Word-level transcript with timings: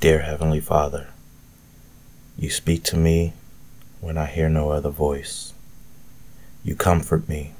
Dear 0.00 0.20
Heavenly 0.20 0.60
Father, 0.60 1.08
you 2.38 2.48
speak 2.48 2.84
to 2.84 2.96
me 2.96 3.34
when 4.00 4.16
I 4.16 4.24
hear 4.24 4.48
no 4.48 4.70
other 4.70 4.88
voice. 4.88 5.52
You 6.64 6.74
comfort 6.74 7.28
me 7.28 7.52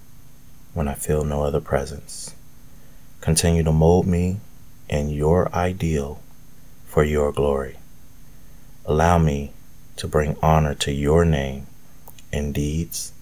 when 0.73 0.89
I 0.89 0.95
feel 0.95 1.23
no 1.23 1.43
other 1.43 1.61
presence. 1.61 2.35
Continue 3.21 3.63
to 3.65 3.73
mold 3.73 4.07
me 4.07 4.41
in 4.89 5.11
your 5.11 5.55
ideal 5.55 6.23
for 6.87 7.05
your 7.05 7.31
glory. 7.31 7.77
Allow 8.87 9.19
me 9.19 9.53
to 9.97 10.09
bring 10.09 10.39
honor 10.41 10.75
to 10.77 10.93
your 10.93 11.27
name 11.27 11.67
in 12.33 12.53
deeds 12.53 13.13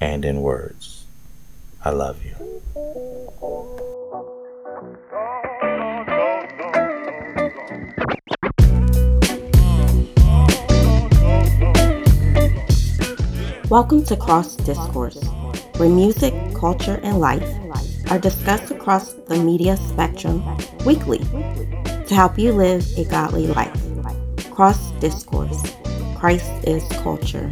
and 0.00 0.24
in 0.24 0.42
words. 0.42 1.04
I 1.84 1.90
love 1.90 2.24
you. 2.24 2.34
Welcome 13.70 14.04
to 14.04 14.16
Cross 14.16 14.56
Discourse, 14.56 15.24
where 15.78 15.88
music, 15.88 16.34
culture, 16.54 17.00
and 17.02 17.18
life 17.18 17.42
are 18.10 18.18
discussed 18.18 18.70
across 18.70 19.14
the 19.14 19.36
media 19.36 19.78
spectrum 19.78 20.44
weekly 20.84 21.20
to 22.06 22.14
help 22.14 22.38
you 22.38 22.52
live 22.52 22.86
a 22.98 23.04
godly 23.06 23.46
life. 23.46 23.72
Cross 24.50 24.90
Discourse 25.00 25.62
Christ 26.18 26.50
is 26.66 26.86
Culture. 27.02 27.50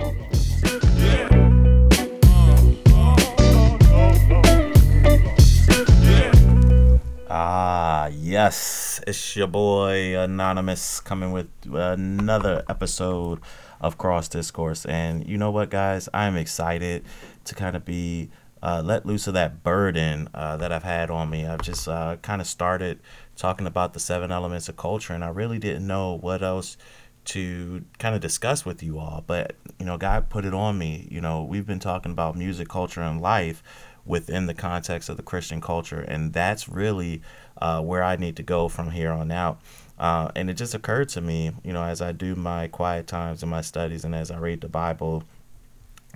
Ah, 7.35 8.09
yes, 8.09 9.01
it's 9.07 9.37
your 9.37 9.47
boy 9.47 10.19
Anonymous 10.21 11.01
coming 11.01 11.33
with 11.33 11.49
another 11.65 12.63
episode 12.69 13.41
of 13.81 13.97
Cross 13.97 14.29
Discourse. 14.29 14.85
And 14.85 15.27
you 15.27 15.39
know 15.39 15.51
what, 15.51 15.71
guys? 15.71 16.11
I'm 16.13 16.37
excited 16.37 17.07
to 17.45 17.55
kind 17.55 17.75
of 17.75 17.87
be 17.87 18.29
uh, 18.63 18.83
let 18.85 19.07
loose 19.07 19.27
of 19.29 19.33
that 19.33 19.63
burden 19.63 20.29
uh, 20.35 20.59
that 20.59 20.73
I've 20.73 20.83
had 20.83 21.11
on 21.11 21.31
me. 21.31 21.47
I've 21.47 21.63
just 21.63 21.89
uh, 21.89 22.17
kind 22.21 22.43
of 22.43 22.47
started 22.47 23.01
talking 23.35 23.67
about 23.67 23.95
the 23.95 24.01
seven 24.01 24.31
elements 24.31 24.69
of 24.69 24.77
culture, 24.77 25.15
and 25.15 25.25
I 25.25 25.29
really 25.31 25.59
didn't 25.59 25.87
know 25.87 26.19
what 26.19 26.43
else 26.43 26.77
to 27.25 27.83
kind 27.99 28.15
of 28.15 28.21
discuss 28.21 28.67
with 28.67 28.83
you 28.83 28.99
all. 28.99 29.25
But, 29.27 29.55
you 29.79 29.87
know, 29.87 29.97
God 29.97 30.29
put 30.29 30.45
it 30.45 30.53
on 30.53 30.77
me. 30.77 31.09
You 31.11 31.23
know, 31.23 31.45
we've 31.45 31.67
been 31.67 31.79
talking 31.79 32.13
about 32.13 32.37
music, 32.37 32.69
culture, 32.69 33.01
and 33.01 33.23
life 33.23 33.63
within 34.05 34.47
the 34.47 34.55
context 34.55 35.09
of 35.09 35.17
the 35.17 35.23
Christian 35.23 35.61
culture, 35.61 36.01
and 36.01 36.33
that's 36.33 36.69
really 36.69 37.23
uh, 37.61 37.81
where 37.81 38.03
I 38.03 38.17
need 38.17 38.37
to 38.37 38.43
go 38.43 38.69
from 38.69 38.91
here 38.91 39.13
on 39.13 39.31
out. 39.31 39.61
Uh, 39.99 40.31
and 40.35 40.51
it 40.51 40.55
just 40.55 40.75
occurred 40.75 41.09
to 41.11 41.21
me, 41.21 41.53
you 41.63 41.73
know, 41.73 41.85
as 41.85 42.03
I 42.03 42.13
do 42.13 42.35
my 42.35 42.67
quiet 42.67 43.07
times 43.07 43.43
and 43.43 43.51
my 43.51 43.61
studies 43.61 44.05
and 44.05 44.15
as 44.15 44.31
I 44.31 44.39
read 44.39 44.61
the 44.61 44.69
Bible, 44.69 45.23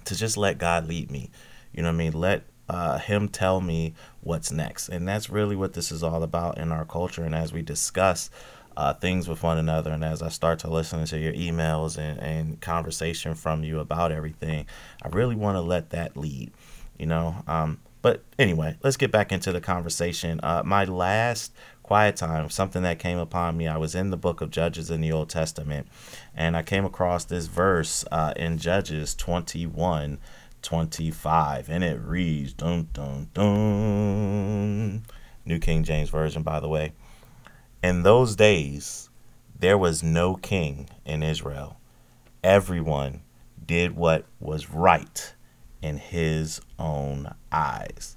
to 0.04 0.16
just 0.16 0.36
let 0.36 0.58
God 0.58 0.88
lead 0.88 1.10
me. 1.10 1.30
You 1.72 1.82
know 1.82 1.88
what 1.88 1.94
I 1.94 1.98
mean? 1.98 2.12
Let 2.12 2.44
uh, 2.68 2.98
Him 2.98 3.28
tell 3.28 3.60
me 3.60 3.94
what's 4.22 4.50
next. 4.50 4.88
And 4.88 5.06
that's 5.06 5.30
really 5.30 5.56
what 5.56 5.74
this 5.74 5.92
is 5.92 6.02
all 6.02 6.22
about 6.22 6.58
in 6.58 6.72
our 6.72 6.84
culture. 6.84 7.22
And 7.22 7.34
as 7.34 7.52
we 7.52 7.62
discuss 7.62 8.30
uh, 8.76 8.92
things 8.94 9.28
with 9.28 9.42
one 9.42 9.58
another, 9.58 9.92
and 9.92 10.04
as 10.04 10.22
I 10.22 10.28
start 10.28 10.58
to 10.60 10.70
listen 10.70 11.04
to 11.04 11.18
your 11.18 11.32
emails 11.32 11.96
and, 11.96 12.18
and 12.18 12.60
conversation 12.60 13.34
from 13.34 13.62
you 13.62 13.78
about 13.80 14.12
everything, 14.12 14.66
I 15.02 15.08
really 15.08 15.36
want 15.36 15.56
to 15.56 15.60
let 15.60 15.90
that 15.90 16.16
lead, 16.16 16.50
you 16.98 17.06
know? 17.06 17.36
Um, 17.46 17.80
but 18.02 18.22
anyway, 18.38 18.76
let's 18.82 18.96
get 18.96 19.10
back 19.10 19.32
into 19.32 19.52
the 19.52 19.60
conversation. 19.60 20.38
Uh, 20.42 20.62
my 20.64 20.84
last 20.84 21.52
quiet 21.82 22.16
time, 22.16 22.48
something 22.50 22.82
that 22.82 22.98
came 22.98 23.18
upon 23.18 23.56
me. 23.56 23.66
I 23.66 23.76
was 23.76 23.94
in 23.94 24.10
the 24.10 24.16
book 24.16 24.40
of 24.40 24.50
Judges 24.50 24.90
in 24.90 25.00
the 25.00 25.12
Old 25.12 25.28
Testament, 25.28 25.86
and 26.34 26.56
I 26.56 26.62
came 26.62 26.84
across 26.84 27.24
this 27.24 27.46
verse 27.46 28.04
uh, 28.10 28.32
in 28.36 28.58
Judges 28.58 29.14
21 29.14 30.18
25, 30.62 31.68
and 31.68 31.84
it 31.84 32.00
reads, 32.00 32.52
dun, 32.52 32.88
dun, 32.92 33.28
dun. 33.32 35.04
New 35.44 35.58
King 35.60 35.84
James 35.84 36.10
Version, 36.10 36.42
by 36.42 36.58
the 36.58 36.68
way. 36.68 36.92
In 37.84 38.02
those 38.02 38.34
days, 38.34 39.08
there 39.56 39.78
was 39.78 40.02
no 40.02 40.34
king 40.34 40.88
in 41.04 41.22
Israel. 41.22 41.78
Everyone 42.42 43.22
did 43.64 43.94
what 43.94 44.24
was 44.40 44.70
right 44.70 45.34
in 45.86 45.98
his 45.98 46.60
own 46.80 47.32
eyes. 47.52 48.16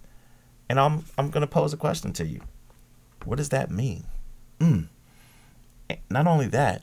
And 0.67 0.79
I'm, 0.79 1.05
I'm 1.17 1.29
going 1.29 1.41
to 1.41 1.47
pose 1.47 1.71
a 1.71 1.77
question 1.77 2.11
to 2.13 2.25
you. 2.25 2.41
What 3.25 3.37
does 3.37 3.49
that 3.49 3.69
mean? 3.69 4.05
Mm. 4.59 4.87
Not 6.09 6.25
only 6.25 6.47
that, 6.47 6.81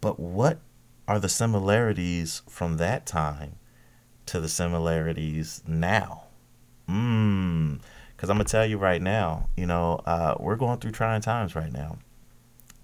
but 0.00 0.18
what 0.18 0.58
are 1.06 1.18
the 1.18 1.28
similarities 1.28 2.42
from 2.48 2.78
that 2.78 3.04
time 3.04 3.56
to 4.26 4.40
the 4.40 4.48
similarities 4.48 5.62
now? 5.66 6.24
Mm. 6.88 7.80
Because 8.14 8.30
I'm 8.30 8.36
going 8.36 8.46
to 8.46 8.50
tell 8.50 8.66
you 8.66 8.78
right 8.78 9.02
now, 9.02 9.50
you 9.54 9.66
know, 9.66 10.00
uh, 10.06 10.36
we're 10.40 10.56
going 10.56 10.78
through 10.78 10.92
trying 10.92 11.20
times 11.20 11.54
right 11.54 11.72
now. 11.72 11.98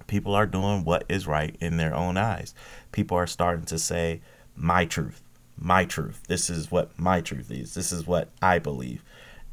People 0.07 0.35
are 0.35 0.47
doing 0.47 0.85
what 0.85 1.05
is 1.09 1.27
right 1.27 1.57
in 1.61 1.79
their 1.79 1.95
own 1.95 2.19
eyes. 2.19 2.55
People 2.91 3.17
are 3.17 3.27
starting 3.27 3.65
to 3.67 3.79
say, 3.79 4.21
my 4.55 4.85
truth, 4.85 5.23
my 5.57 5.85
truth. 5.85 6.23
This 6.29 6.51
is 6.51 6.71
what 6.71 6.99
my 6.99 7.21
truth 7.21 7.51
is. 7.51 7.75
This 7.75 7.93
is 7.93 8.07
what 8.07 8.29
I 8.41 8.59
believe. 8.59 9.03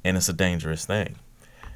And 0.04 0.18
it's 0.18 0.30
a 0.30 0.34
dangerous 0.34 0.86
thing. 0.86 1.16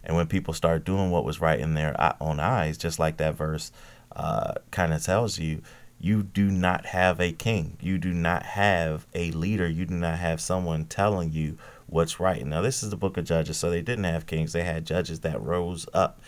And 0.03 0.15
when 0.15 0.27
people 0.27 0.53
start 0.53 0.83
doing 0.83 1.11
what 1.11 1.23
was 1.23 1.41
right 1.41 1.59
in 1.59 1.75
their 1.75 1.95
own 2.21 2.39
eyes, 2.39 2.77
just 2.77 2.99
like 2.99 3.17
that 3.17 3.35
verse 3.35 3.71
uh, 4.15 4.55
kind 4.71 4.93
of 4.93 5.03
tells 5.03 5.39
you, 5.39 5.61
you 5.99 6.23
do 6.23 6.51
not 6.51 6.87
have 6.87 7.21
a 7.21 7.31
king. 7.31 7.77
You 7.79 7.97
do 7.97 8.13
not 8.13 8.43
have 8.43 9.07
a 9.13 9.31
leader. 9.31 9.67
You 9.67 9.85
do 9.85 9.95
not 9.95 10.19
have 10.19 10.41
someone 10.41 10.85
telling 10.85 11.31
you 11.31 11.57
what's 11.87 12.19
right. 12.19 12.45
Now, 12.45 12.61
this 12.61 12.83
is 12.83 12.89
the 12.89 12.97
book 12.97 13.15
of 13.15 13.23
Judges, 13.23 13.57
so 13.57 13.69
they 13.69 13.81
didn't 13.81 14.03
have 14.03 14.25
kings. 14.25 14.51
They 14.51 14.65
had 14.65 14.85
judges 14.85 15.21
that 15.21 15.41
rose 15.41 15.87
up 15.93 16.19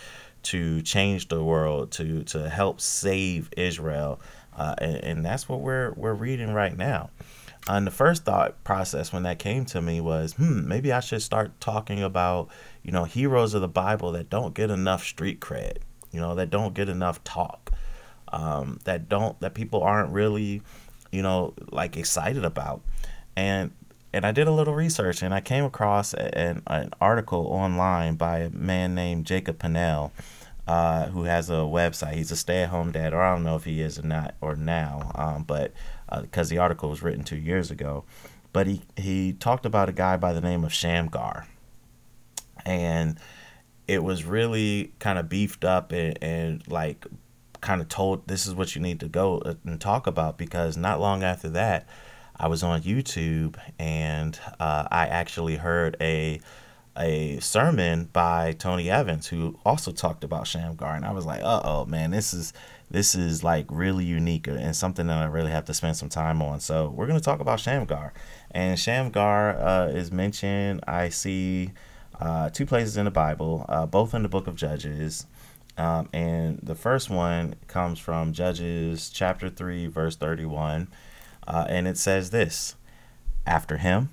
to 0.44 0.81
change 0.83 1.27
the 1.27 1.44
world, 1.44 1.91
to 1.94 2.23
to 2.25 2.50
help 2.50 2.79
save 2.79 3.50
Israel, 3.57 4.22
uh, 4.56 4.75
and, 4.77 4.95
and 4.97 5.25
that's 5.25 5.50
what 5.50 5.59
we're 5.59 5.91
we're 5.94 6.13
reading 6.13 6.53
right 6.53 6.77
now. 6.77 7.09
And 7.68 7.88
the 7.88 7.92
first 7.92 8.26
thought 8.26 8.64
process 8.64 9.12
when 9.12 9.24
that 9.24 9.40
came 9.40 9.66
to 9.66 9.81
me 9.81 10.00
was, 10.00 10.34
hmm, 10.34 10.68
maybe 10.68 10.92
I 10.92 11.00
should 11.00 11.24
start 11.24 11.59
talking 11.59 12.03
about, 12.03 12.50
you 12.84 12.92
know, 12.92 13.06
heroes 13.06 13.53
of 13.56 13.62
the 13.62 13.68
Bible 13.68 14.12
that 14.12 14.30
don't 14.30 14.53
get 14.53 14.70
enough 14.70 15.03
street 15.03 15.40
cred, 15.40 15.78
you 16.12 16.20
know, 16.20 16.36
that 16.36 16.52
don't 16.52 16.75
get 16.75 16.90
enough 16.90 17.24
talk, 17.24 17.72
um, 18.31 18.80
that 18.84 19.09
don't, 19.09 19.40
that 19.40 19.56
people 19.56 19.81
aren't 19.81 20.12
really, 20.12 20.62
you 21.12 21.24
know, 21.24 21.56
like 21.72 21.98
excited 21.98 22.46
about. 22.46 22.81
And, 23.36 23.72
and 24.14 24.25
I 24.25 24.31
did 24.31 24.48
a 24.48 24.52
little 24.52 24.75
research 24.75 25.24
and 25.24 25.34
I 25.34 25.42
came 25.42 25.66
across 25.66 26.14
an, 26.14 26.62
an 26.68 26.92
article 27.02 27.48
online 27.48 28.16
by 28.16 28.40
a 28.40 28.50
man 28.52 28.94
named 28.94 29.25
Jacob 29.25 29.58
Pannell. 29.58 30.12
Uh, 30.68 31.06
who 31.09 31.26
has 31.26 31.52
a 31.52 31.62
website. 31.62 32.14
He's 32.14 32.31
a 32.31 32.36
stay-at-home 32.36 32.92
dad, 32.92 33.14
or 33.14 33.22
I 33.22 33.36
don't 33.36 33.44
know 33.44 33.56
if 33.56 33.66
he 33.66 33.81
is 33.81 34.00
or 34.00 34.02
not 34.02 34.34
or 34.42 34.56
now, 34.56 35.12
um, 35.14 35.44
but 35.44 35.74
because 36.22 36.50
uh, 36.50 36.56
the 36.56 36.58
article 36.58 36.90
was 36.90 37.03
written 37.03 37.24
two 37.24 37.38
years 37.38 37.70
ago. 37.70 38.03
But 38.52 38.66
he, 38.66 38.81
he 38.96 39.34
talked 39.34 39.68
about 39.68 39.90
a 39.90 39.92
guy 39.92 40.18
by 40.18 40.34
the 40.34 40.42
name 40.42 40.64
of 40.64 40.74
Shamgar. 40.74 41.46
And 42.66 43.20
it 43.88 44.04
was 44.04 44.24
really 44.24 44.94
kind 45.00 45.20
of 45.20 45.30
beefed 45.30 45.64
up 45.64 45.92
and, 45.92 46.18
and 46.24 46.68
like 46.68 47.06
kind 47.62 47.81
of 47.81 47.90
told 47.90 48.28
this 48.28 48.46
is 48.46 48.54
what 48.54 48.75
you 48.75 48.81
need 48.81 49.00
to 49.00 49.08
go 49.08 49.40
uh, 49.40 49.56
and 49.66 49.80
talk 49.80 50.08
about 50.08 50.38
because 50.38 50.78
not 50.78 51.00
long 51.00 51.24
after 51.24 51.50
that, 51.50 51.88
I 52.38 52.48
was 52.48 52.64
on 52.64 52.81
YouTube 52.81 53.58
and 53.80 54.40
uh, 54.59 54.88
I 54.92 55.08
actually 55.08 55.56
heard 55.56 55.96
a 56.02 56.40
a 56.97 57.39
sermon 57.39 58.06
by 58.13 58.53
Tony 58.53 58.89
Evans 58.89 59.28
who 59.28 59.59
also 59.66 59.91
talked 59.91 60.23
about 60.23 60.47
Shamgar 60.47 60.95
and 60.95 61.06
I 61.06 61.11
was 61.11 61.25
like, 61.25 61.41
uh 61.44 61.61
oh 61.63 61.85
man, 61.85 62.11
this 62.11 62.33
is 62.33 62.53
this 62.89 63.16
is 63.16 63.44
like 63.44 63.66
really 63.69 64.06
unique 64.06 64.47
and 64.47 64.75
something 64.75 65.07
that 65.07 65.18
I 65.18 65.25
really 65.25 65.51
have 65.51 65.65
to 65.65 65.74
spend 65.74 65.97
some 65.97 66.09
time 66.09 66.42
on. 66.42 66.59
So 66.59 66.89
we're 66.89 67.07
gonna 67.07 67.19
talk 67.19 67.39
about 67.39 67.59
Shamgar, 67.59 68.13
and 68.51 68.80
Shamgar 68.80 69.59
uh, 69.59 69.88
is 69.88 70.12
mentioned. 70.12 70.81
I 70.88 71.09
see 71.09 71.71
uh, 72.19 72.50
two 72.50 72.65
places 72.65 72.98
in 72.98 73.06
the 73.06 73.12
Bible, 73.12 73.65
uh, 73.68 73.86
both 73.86 74.13
in 74.13 74.24
the 74.24 74.30
Book 74.30 74.48
of 74.48 74.56
Judges. 74.56 75.25
Um, 75.77 76.07
and 76.13 76.59
the 76.63 76.75
first 76.75 77.09
one 77.09 77.56
comes 77.68 78.00
from 78.00 78.31
Judges 78.31 79.09
chapter 79.09 79.50
3, 79.50 79.88
verse 79.88 80.15
31. 80.15 80.88
Uh, 81.45 81.65
and 81.68 81.88
it 81.88 81.98
says 81.98 82.30
this 82.30 82.75
After 83.45 83.77
him 83.77 84.09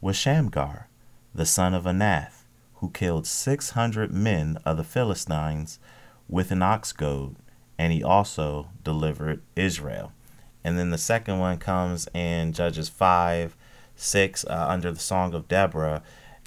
was 0.00 0.16
Shamgar, 0.16 0.87
the 1.34 1.46
son 1.46 1.74
of 1.74 1.84
Anath, 1.84 2.44
who 2.76 2.90
killed 2.90 3.26
600 3.26 4.12
men 4.12 4.58
of 4.64 4.76
the 4.76 4.84
Philistines 4.84 5.78
with 6.28 6.50
an 6.50 6.62
ox 6.62 6.92
goad 6.92 7.36
and 7.78 7.92
he 7.92 8.02
also 8.02 8.68
delivered 8.82 9.40
Israel. 9.54 10.12
And 10.64 10.78
then 10.78 10.90
the 10.90 10.98
second 10.98 11.38
one 11.38 11.58
comes 11.58 12.08
in 12.12 12.52
Judges 12.52 12.88
5, 12.88 13.56
6, 13.94 14.44
uh, 14.44 14.66
under 14.68 14.90
the 14.90 14.98
Song 14.98 15.32
of 15.32 15.46
Deborah. 15.48 16.02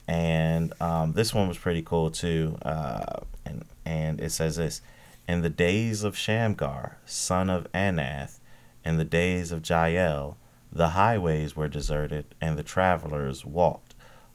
And 0.08 0.74
um, 0.82 1.14
this 1.14 1.34
one 1.34 1.48
was 1.48 1.58
pretty 1.58 1.82
cool 1.82 2.12
too. 2.12 2.58
Uh, 2.62 3.22
and, 3.46 3.66
and 3.86 4.20
it 4.20 4.32
says 4.32 4.58
this 4.58 4.82
In 5.28 5.42
the 5.42 5.50
days 5.50 6.04
of 6.04 6.18
Shamgar, 6.18 6.98
son 7.06 7.50
of 7.50 7.72
Anath, 7.72 8.40
in 8.84 8.98
the 8.98 9.06
days 9.06 9.52
of 9.52 9.68
Jael, 9.68 10.38
the 10.72 10.90
highways 10.90 11.56
were 11.56 11.68
deserted, 11.68 12.26
and 12.42 12.58
the 12.58 12.64
travelers 12.64 13.46
walked 13.46 13.91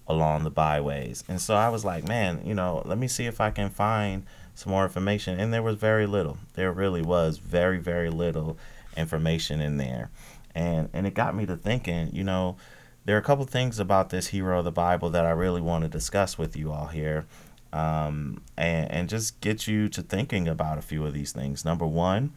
along 0.08 0.44
the 0.44 0.50
byways. 0.50 1.24
And 1.28 1.40
so 1.40 1.54
I 1.54 1.68
was 1.68 1.84
like, 1.84 2.06
man, 2.06 2.40
you 2.44 2.54
know, 2.54 2.82
let 2.84 2.98
me 2.98 3.08
see 3.08 3.26
if 3.26 3.40
I 3.40 3.50
can 3.50 3.70
find 3.70 4.24
some 4.54 4.72
more 4.72 4.84
information. 4.84 5.38
And 5.38 5.52
there 5.52 5.62
was 5.62 5.76
very 5.76 6.06
little. 6.06 6.38
There 6.54 6.72
really 6.72 7.02
was 7.02 7.38
very, 7.38 7.78
very 7.78 8.10
little 8.10 8.56
information 8.96 9.60
in 9.60 9.76
there. 9.76 10.10
And 10.54 10.88
and 10.92 11.06
it 11.06 11.14
got 11.14 11.34
me 11.34 11.44
to 11.46 11.56
thinking, 11.56 12.10
you 12.12 12.24
know, 12.24 12.56
there 13.04 13.16
are 13.16 13.20
a 13.20 13.22
couple 13.22 13.44
things 13.44 13.78
about 13.78 14.10
this 14.10 14.28
hero 14.28 14.58
of 14.58 14.64
the 14.64 14.72
Bible 14.72 15.10
that 15.10 15.26
I 15.26 15.30
really 15.30 15.60
want 15.60 15.84
to 15.84 15.88
discuss 15.88 16.38
with 16.38 16.56
you 16.56 16.72
all 16.72 16.86
here. 16.86 17.26
Um, 17.72 18.42
and, 18.56 18.90
and 18.90 19.08
just 19.08 19.40
get 19.40 19.66
you 19.66 19.88
to 19.90 20.00
thinking 20.00 20.48
about 20.48 20.78
a 20.78 20.82
few 20.82 21.04
of 21.04 21.12
these 21.12 21.32
things. 21.32 21.64
Number 21.64 21.86
one, 21.86 22.32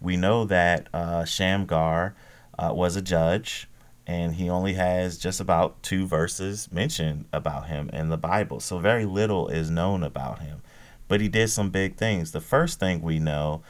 we 0.00 0.16
know 0.16 0.44
that 0.44 0.88
uh, 0.94 1.24
Shamgar 1.24 2.14
uh, 2.58 2.72
was 2.72 2.94
a 2.94 3.02
judge, 3.02 3.68
and 4.06 4.34
he 4.34 4.48
only 4.48 4.74
has 4.74 5.18
just 5.18 5.40
about 5.40 5.82
two 5.82 6.06
verses 6.06 6.70
mentioned 6.70 7.26
about 7.32 7.66
him 7.66 7.90
in 7.92 8.08
the 8.08 8.16
Bible. 8.16 8.60
So 8.60 8.78
very 8.78 9.04
little 9.04 9.48
is 9.48 9.70
known 9.70 10.02
about 10.02 10.38
him. 10.38 10.62
But 11.08 11.20
he 11.20 11.28
did 11.28 11.50
some 11.50 11.70
big 11.70 11.96
things. 11.96 12.32
The 12.32 12.40
first 12.40 12.78
thing 12.78 13.02
we 13.02 13.18
know 13.18 13.62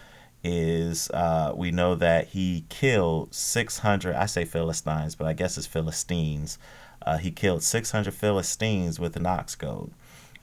is 0.45 1.11
uh, 1.11 1.53
we 1.57 1.71
know 1.71 1.95
that 1.95 2.29
he 2.29 2.65
killed 2.69 3.35
600, 3.35 4.15
I 4.15 4.27
say 4.27 4.45
Philistines, 4.45 5.15
but 5.15 5.27
I 5.27 5.33
guess 5.33 5.57
it's 5.57 5.67
Philistines. 5.67 6.59
Uh, 7.03 7.19
he 7.19 7.31
killed 7.31 7.63
600 7.63 8.13
Philistines 8.13 9.01
with 9.01 9.17
an 9.17 9.27
ox 9.27 9.55
goad, 9.55 9.91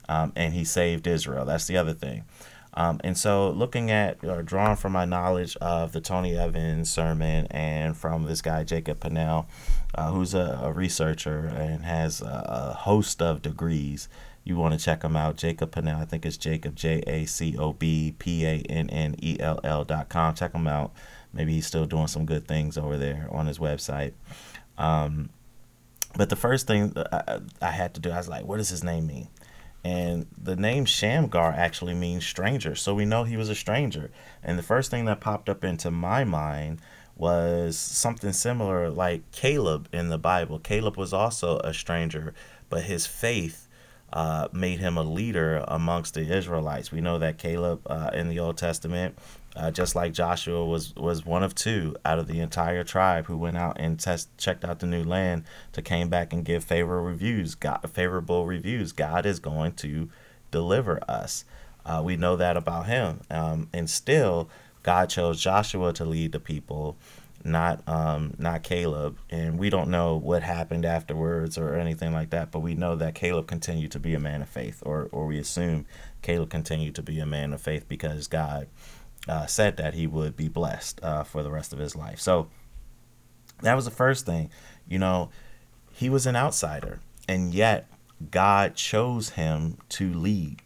um, 0.08 0.32
and 0.34 0.54
he 0.54 0.64
saved 0.64 1.06
Israel. 1.06 1.44
That's 1.44 1.66
the 1.66 1.76
other 1.76 1.94
thing. 1.94 2.24
Um, 2.76 3.00
and 3.04 3.16
so, 3.16 3.50
looking 3.50 3.90
at 3.90 4.24
or 4.24 4.42
drawing 4.42 4.76
from 4.76 4.92
my 4.92 5.04
knowledge 5.04 5.56
of 5.58 5.92
the 5.92 6.00
Tony 6.00 6.36
Evans 6.36 6.90
sermon 6.90 7.46
and 7.50 7.96
from 7.96 8.24
this 8.24 8.42
guy, 8.42 8.64
Jacob 8.64 8.98
Pannell, 8.98 9.46
uh, 9.94 10.10
who's 10.10 10.34
a, 10.34 10.60
a, 10.62 10.72
researcher 10.72 11.46
and 11.46 11.84
has 11.84 12.20
a, 12.20 12.74
host 12.80 13.22
of 13.22 13.42
degrees, 13.42 14.08
you 14.42 14.56
want 14.56 14.78
to 14.78 14.84
check 14.84 15.04
him 15.04 15.14
out. 15.14 15.36
Jacob 15.36 15.70
Pannell, 15.70 16.00
I 16.00 16.04
think 16.04 16.26
it's 16.26 16.36
Jacob, 16.36 16.74
J 16.74 17.00
A 17.06 17.26
C 17.26 17.56
O 17.56 17.72
B 17.72 18.14
P 18.18 18.44
A 18.44 18.58
N 18.68 18.90
N 18.90 19.14
E 19.22 19.36
L 19.38 19.60
L 19.62 19.84
dot 19.84 20.08
com. 20.08 20.34
Check 20.34 20.52
him 20.52 20.66
out. 20.66 20.92
Maybe 21.32 21.52
he's 21.52 21.66
still 21.66 21.86
doing 21.86 22.08
some 22.08 22.26
good 22.26 22.48
things 22.48 22.76
over 22.76 22.96
there 22.96 23.28
on 23.30 23.46
his 23.46 23.58
website. 23.58 24.12
Um, 24.78 25.30
but 26.16 26.28
the 26.28 26.36
first 26.36 26.66
thing 26.66 26.92
I, 27.12 27.40
I 27.60 27.70
had 27.70 27.94
to 27.94 28.00
do, 28.00 28.10
I 28.10 28.16
was 28.16 28.28
like, 28.28 28.44
what 28.44 28.58
does 28.58 28.68
his 28.68 28.84
name 28.84 29.06
mean? 29.06 29.28
And 29.84 30.26
the 30.40 30.56
name 30.56 30.86
Shamgar 30.86 31.52
actually 31.52 31.94
means 31.94 32.26
stranger. 32.26 32.74
So 32.74 32.94
we 32.94 33.04
know 33.04 33.24
he 33.24 33.36
was 33.36 33.50
a 33.50 33.54
stranger. 33.54 34.10
And 34.42 34.58
the 34.58 34.62
first 34.62 34.90
thing 34.90 35.04
that 35.04 35.20
popped 35.20 35.50
up 35.50 35.62
into 35.62 35.90
my 35.90 36.24
mind 36.24 36.80
was 37.16 37.76
something 37.76 38.32
similar 38.32 38.88
like 38.88 39.30
Caleb 39.30 39.88
in 39.92 40.08
the 40.08 40.18
Bible. 40.18 40.58
Caleb 40.58 40.96
was 40.96 41.12
also 41.12 41.58
a 41.58 41.74
stranger, 41.74 42.34
but 42.70 42.84
his 42.84 43.06
faith 43.06 43.68
uh, 44.12 44.48
made 44.52 44.78
him 44.78 44.96
a 44.96 45.02
leader 45.02 45.64
amongst 45.68 46.14
the 46.14 46.34
Israelites. 46.34 46.90
We 46.90 47.00
know 47.00 47.18
that 47.18 47.36
Caleb 47.36 47.82
uh, 47.86 48.10
in 48.14 48.28
the 48.28 48.38
Old 48.38 48.56
Testament 48.56 49.18
uh, 49.56 49.70
just 49.70 49.94
like 49.94 50.12
Joshua 50.12 50.64
was 50.64 50.94
was 50.96 51.24
one 51.24 51.42
of 51.42 51.54
two 51.54 51.96
out 52.04 52.18
of 52.18 52.26
the 52.26 52.40
entire 52.40 52.82
tribe 52.82 53.26
who 53.26 53.36
went 53.36 53.56
out 53.56 53.76
and 53.78 53.98
test 53.98 54.28
checked 54.36 54.64
out 54.64 54.80
the 54.80 54.86
new 54.86 55.04
land 55.04 55.44
to 55.72 55.82
came 55.82 56.08
back 56.08 56.32
and 56.32 56.44
give 56.44 56.64
favorable 56.64 57.06
reviews. 57.06 57.54
God, 57.54 57.88
favorable 57.92 58.46
reviews. 58.46 58.92
God 58.92 59.26
is 59.26 59.38
going 59.38 59.74
to 59.74 60.08
deliver 60.50 61.00
us. 61.08 61.44
Uh, 61.86 62.02
we 62.04 62.16
know 62.16 62.34
that 62.36 62.56
about 62.56 62.86
him, 62.86 63.20
um, 63.30 63.68
and 63.72 63.88
still 63.88 64.48
God 64.82 65.08
chose 65.08 65.40
Joshua 65.40 65.92
to 65.94 66.04
lead 66.04 66.32
the 66.32 66.40
people, 66.40 66.96
not 67.44 67.86
um, 67.88 68.34
not 68.38 68.64
Caleb. 68.64 69.18
And 69.30 69.56
we 69.58 69.70
don't 69.70 69.88
know 69.88 70.16
what 70.16 70.42
happened 70.42 70.84
afterwards 70.84 71.56
or 71.56 71.74
anything 71.74 72.12
like 72.12 72.30
that. 72.30 72.50
But 72.50 72.60
we 72.60 72.74
know 72.74 72.96
that 72.96 73.14
Caleb 73.14 73.46
continued 73.46 73.92
to 73.92 74.00
be 74.00 74.14
a 74.14 74.20
man 74.20 74.42
of 74.42 74.48
faith, 74.48 74.82
or 74.84 75.08
or 75.12 75.26
we 75.26 75.38
assume 75.38 75.86
Caleb 76.22 76.50
continued 76.50 76.96
to 76.96 77.02
be 77.02 77.20
a 77.20 77.26
man 77.26 77.52
of 77.52 77.60
faith 77.60 77.86
because 77.88 78.26
God 78.26 78.66
uh, 79.28 79.46
said 79.46 79.76
that 79.76 79.94
he 79.94 80.06
would 80.06 80.36
be 80.36 80.48
blessed 80.48 81.02
uh, 81.02 81.24
for 81.24 81.42
the 81.42 81.50
rest 81.50 81.72
of 81.72 81.78
his 81.78 81.96
life. 81.96 82.20
So 82.20 82.48
that 83.62 83.74
was 83.74 83.84
the 83.84 83.90
first 83.90 84.26
thing. 84.26 84.50
You 84.88 84.98
know, 84.98 85.30
he 85.92 86.10
was 86.10 86.26
an 86.26 86.36
outsider, 86.36 87.00
and 87.28 87.54
yet 87.54 87.88
God 88.30 88.74
chose 88.74 89.30
him 89.30 89.78
to 89.90 90.12
lead. 90.12 90.60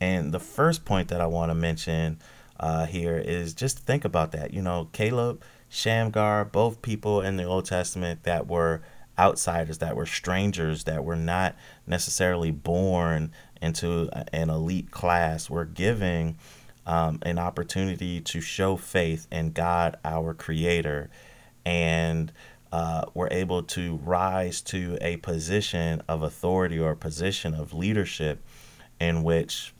And 0.00 0.32
the 0.32 0.40
first 0.40 0.84
point 0.84 1.08
that 1.08 1.20
I 1.20 1.26
want 1.26 1.50
to 1.50 1.54
mention 1.54 2.18
uh, 2.58 2.86
here 2.86 3.16
is 3.18 3.54
just 3.54 3.78
think 3.78 4.04
about 4.04 4.32
that. 4.32 4.52
You 4.52 4.62
know, 4.62 4.88
Caleb, 4.92 5.42
Shamgar, 5.68 6.44
both 6.44 6.82
people 6.82 7.20
in 7.20 7.36
the 7.36 7.44
Old 7.44 7.66
Testament 7.66 8.24
that 8.24 8.46
were 8.46 8.82
outsiders, 9.18 9.78
that 9.78 9.96
were 9.96 10.06
strangers, 10.06 10.84
that 10.84 11.04
were 11.04 11.16
not 11.16 11.54
necessarily 11.86 12.50
born 12.50 13.32
into 13.60 14.08
an 14.32 14.48
elite 14.48 14.90
class, 14.90 15.50
were 15.50 15.66
giving 15.66 16.38
um, 16.90 17.20
an 17.22 17.38
opportunity 17.38 18.20
to 18.20 18.40
show 18.40 18.76
faith 18.76 19.28
in 19.30 19.52
God, 19.52 19.96
our 20.04 20.34
Creator, 20.34 21.08
and 21.64 22.32
uh, 22.72 23.04
were 23.14 23.28
able 23.30 23.62
to 23.62 24.00
rise 24.02 24.60
to 24.62 24.98
a 25.00 25.16
position 25.18 26.02
of 26.08 26.24
authority 26.24 26.80
or 26.80 26.90
a 26.90 26.96
position 26.96 27.54
of 27.54 27.72
leadership 27.72 28.42
in 28.98 29.22
which 29.22 29.72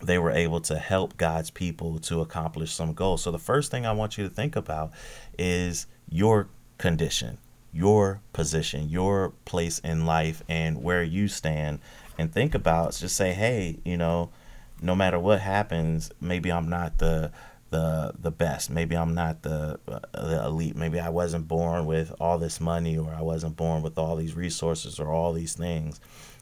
they 0.00 0.16
were 0.16 0.30
able 0.30 0.60
to 0.60 0.78
help 0.78 1.18
God's 1.18 1.50
people 1.50 1.98
to 1.98 2.22
accomplish 2.22 2.72
some 2.72 2.94
goals. 2.94 3.22
So, 3.22 3.30
the 3.30 3.38
first 3.38 3.70
thing 3.70 3.84
I 3.84 3.92
want 3.92 4.16
you 4.16 4.26
to 4.26 4.34
think 4.34 4.56
about 4.56 4.92
is 5.38 5.86
your 6.08 6.48
condition, 6.78 7.36
your 7.70 8.22
position, 8.32 8.88
your 8.88 9.34
place 9.44 9.78
in 9.80 10.06
life, 10.06 10.42
and 10.48 10.82
where 10.82 11.02
you 11.02 11.28
stand. 11.28 11.80
And 12.16 12.32
think 12.32 12.54
about 12.54 12.94
just 12.94 13.14
say, 13.14 13.34
hey, 13.34 13.78
you 13.84 13.98
know, 13.98 14.30
no 14.82 14.94
matter 14.94 15.18
what 15.18 15.40
happens, 15.40 16.10
maybe 16.20 16.50
I'm 16.50 16.68
not 16.68 16.98
the 16.98 17.32
the 17.70 18.12
the 18.18 18.30
best. 18.30 18.70
Maybe 18.70 18.96
I'm 18.96 19.14
not 19.14 19.42
the 19.42 19.80
uh, 19.88 19.98
the 20.12 20.44
elite. 20.44 20.76
Maybe 20.76 21.00
I 21.00 21.08
wasn't 21.08 21.48
born 21.48 21.86
with 21.86 22.14
all 22.20 22.38
this 22.38 22.60
money, 22.60 22.96
or 22.96 23.12
I 23.12 23.22
wasn't 23.22 23.56
born 23.56 23.82
with 23.82 23.98
all 23.98 24.16
these 24.16 24.34
resources, 24.34 25.00
or 25.00 25.08
all 25.08 25.32
these 25.32 25.54
things. 25.54 26.00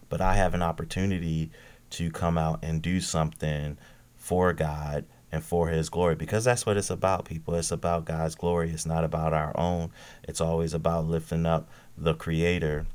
But 0.09 0.21
I 0.21 0.35
have 0.35 0.53
an 0.53 0.63
opportunity 0.63 1.51
to 1.91 2.11
come 2.11 2.37
out 2.37 2.61
and 2.63 2.83
do 2.83 3.01
something 3.01 3.79
for 4.15 4.53
God 4.53 5.07
and 5.31 5.43
for 5.43 5.69
His 5.69 5.89
glory, 5.89 6.15
because 6.17 6.45
that's 6.45 6.67
what 6.67 6.77
it's 6.77 6.91
about, 6.91 7.25
people. 7.25 7.55
It's 7.55 7.73
about 7.73 8.05
God's 8.05 8.35
glory. 8.35 8.71
It's 8.71 8.85
not 8.85 9.05
about 9.05 9.33
our 9.33 9.59
own. 9.59 9.91
It's 10.25 10.41
always 10.41 10.75
about 10.75 11.07
lifting 11.07 11.47
up 11.47 11.71
the 11.97 12.15
Creator 12.15 12.87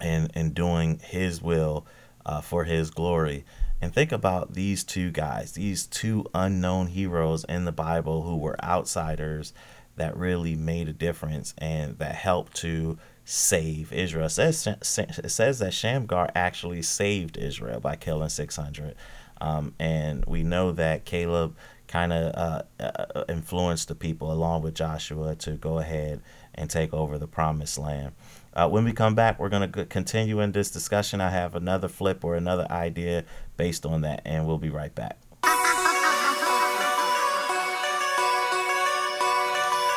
and 0.00 0.30
and 0.34 0.54
doing 0.54 0.98
His 1.04 1.42
will 1.42 1.86
uh, 2.24 2.40
for 2.40 2.64
His 2.64 2.90
glory. 2.90 3.44
And 3.80 3.92
think 3.92 4.12
about 4.12 4.54
these 4.54 4.82
two 4.84 5.10
guys, 5.10 5.52
these 5.52 5.86
two 5.86 6.24
unknown 6.34 6.88
heroes 6.88 7.44
in 7.48 7.64
the 7.64 7.72
Bible 7.72 8.22
who 8.22 8.36
were 8.36 8.62
outsiders 8.64 9.52
that 9.96 10.16
really 10.16 10.54
made 10.54 10.88
a 10.88 10.92
difference 10.92 11.54
and 11.58 11.98
that 11.98 12.14
helped 12.14 12.56
to 12.56 12.98
save 13.24 13.92
Israel. 13.92 14.26
It 14.26 14.30
says, 14.30 14.66
it 14.66 15.30
says 15.30 15.58
that 15.58 15.72
Shamgar 15.72 16.30
actually 16.34 16.82
saved 16.82 17.36
Israel 17.36 17.80
by 17.80 17.96
killing 17.96 18.28
600. 18.28 18.94
Um, 19.40 19.74
and 19.78 20.24
we 20.26 20.42
know 20.42 20.72
that 20.72 21.04
Caleb 21.04 21.56
kind 21.86 22.12
of 22.12 22.34
uh, 22.34 22.62
uh, 22.82 23.24
influenced 23.28 23.88
the 23.88 23.94
people 23.94 24.32
along 24.32 24.62
with 24.62 24.74
Joshua 24.74 25.34
to 25.36 25.52
go 25.52 25.78
ahead 25.78 26.20
and 26.54 26.70
take 26.70 26.92
over 26.94 27.18
the 27.18 27.26
promised 27.26 27.78
land. 27.78 28.12
Uh, 28.54 28.68
when 28.68 28.84
we 28.84 28.92
come 28.92 29.14
back, 29.14 29.38
we're 29.38 29.48
going 29.48 29.70
to 29.70 29.84
continue 29.86 30.40
in 30.40 30.52
this 30.52 30.70
discussion. 30.70 31.20
I 31.20 31.30
have 31.30 31.54
another 31.54 31.88
flip 31.88 32.24
or 32.24 32.36
another 32.36 32.66
idea 32.70 33.24
based 33.56 33.86
on 33.86 34.02
that, 34.02 34.22
and 34.24 34.46
we'll 34.46 34.58
be 34.58 34.70
right 34.70 34.94
back. 34.94 35.18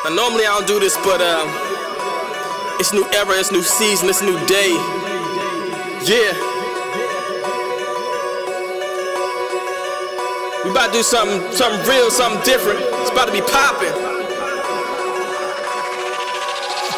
Now, 0.04 0.14
normally 0.16 0.46
I 0.46 0.56
don't 0.58 0.68
do 0.68 0.80
this, 0.80 0.96
but 0.98 1.20
uh, 1.20 1.44
it's 2.80 2.94
new 2.94 3.06
era, 3.14 3.38
it's 3.40 3.52
new 3.52 3.64
season, 3.64 4.08
it's 4.10 4.22
new 4.22 4.38
day. 4.46 4.72
Yeah. 6.06 6.34
We 10.64 10.72
about 10.72 10.88
to 10.88 10.94
do 10.94 11.04
something, 11.04 11.52
something 11.52 11.90
real, 11.90 12.10
something 12.10 12.42
different. 12.44 12.80
It's 12.80 13.12
about 13.12 13.26
to 13.26 13.32
be 13.34 13.42
popping. 13.42 14.07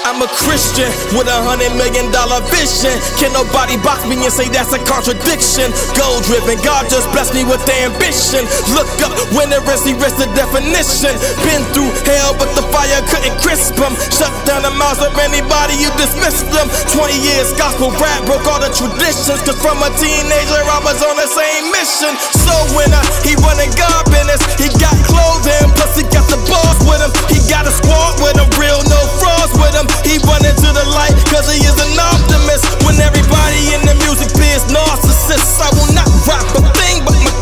I'm 0.09 0.25
a 0.25 0.31
Christian 0.41 0.89
with 1.13 1.29
a 1.29 1.39
hundred 1.45 1.69
million 1.77 2.09
dollar 2.09 2.41
vision. 2.49 2.97
Can 3.21 3.29
nobody 3.29 3.77
box 3.85 4.09
me 4.09 4.17
and 4.17 4.33
say 4.33 4.49
that's 4.49 4.73
a 4.73 4.81
contradiction? 4.81 5.69
Goal 5.93 6.17
driven, 6.25 6.57
God 6.65 6.89
just 6.89 7.05
blessed 7.13 7.37
me 7.37 7.45
with 7.45 7.61
the 7.69 7.77
ambition. 7.85 8.41
Look 8.73 8.89
up 9.05 9.13
when 9.37 9.53
the 9.53 9.61
rest, 9.69 9.85
he 9.85 9.93
the 9.93 10.25
definition. 10.33 11.13
Been 11.45 11.61
through 11.77 11.93
hell, 12.09 12.33
but 12.41 12.49
the 12.57 12.65
fire 12.73 13.05
couldn't 13.05 13.37
crisp 13.37 13.77
them. 13.77 13.93
Shut 14.09 14.33
down 14.49 14.65
the 14.65 14.73
mouths 14.73 14.97
of 14.97 15.13
anybody, 15.21 15.77
you 15.77 15.93
dismissed 15.93 16.49
them. 16.49 16.65
20 16.89 17.13
years 17.13 17.53
gospel 17.53 17.93
rap 18.01 18.25
broke 18.25 18.49
all 18.49 18.57
the 18.57 18.73
traditions. 18.73 19.45
Cause 19.45 19.61
from 19.61 19.77
a 19.85 19.93
teenager, 20.01 20.57
I 20.57 20.81
was 20.81 21.05
on 21.05 21.21
the 21.21 21.29
same 21.29 21.69
mission. 21.69 22.17
So 22.49 22.57
winner, 22.73 23.05
he 23.21 23.37
running 23.45 23.69
God 23.77 24.09
business. 24.09 24.41
He 24.57 24.73
got 24.81 24.97
clothing, 25.05 25.69
plus 25.77 26.01
he 26.01 26.03
got 26.09 26.25
the 26.33 26.41
boss 26.49 26.81
with 26.89 26.97
him. 26.97 27.13
He 27.29 27.37
got 27.45 27.69
a 27.69 27.73
squad 27.77 28.17
with 28.25 28.41
him, 28.41 28.49
real 28.57 28.81
no 28.89 28.97
frauds 29.21 29.53
with 29.53 29.77
him. 29.77 29.98
He 30.05 30.17
running 30.25 30.55
to 30.55 30.69
the 30.73 30.85
light, 30.93 31.15
cause 31.29 31.47
he 31.51 31.59
is 31.63 31.77
an 31.79 31.93
optimist. 31.99 32.65
When 32.85 32.99
everybody 32.99 33.73
in 33.75 33.81
the 33.85 33.95
music 34.05 34.29
biz 34.37 34.63
narcissists, 34.71 35.59
I 35.61 35.69
will 35.77 35.91
not 35.93 36.09
rap 36.27 36.45
a 36.55 36.61
thing 36.77 37.03
but 37.05 37.17
my 37.23 37.33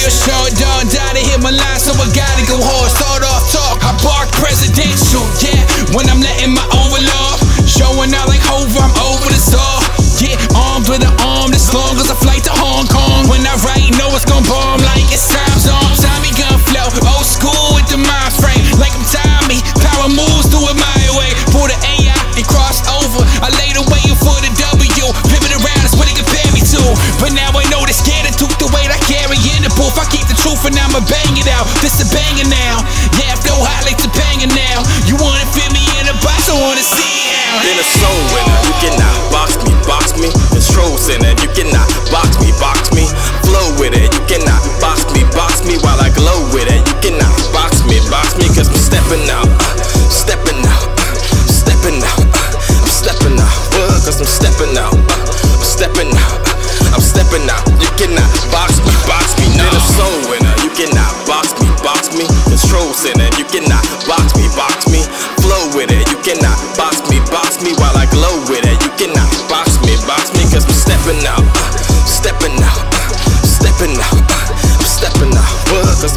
real 0.00 0.08
short 0.08 0.52
dog 0.56 0.88
die 0.88 1.12
to 1.12 1.20
hit 1.20 1.40
my 1.44 1.52
line, 1.52 1.80
so 1.80 1.92
I 1.92 2.08
gotta 2.16 2.44
go 2.48 2.56
hard. 2.56 2.88
Start 2.96 3.22
off 3.24 3.44
talk, 3.52 3.84
I 3.84 3.92
bark 4.00 4.32
presidential, 4.32 5.24
yeah. 5.44 5.60
When 5.92 6.08
I'm 6.08 6.20
letting 6.24 6.56
my 6.56 6.64
overlord, 6.72 6.79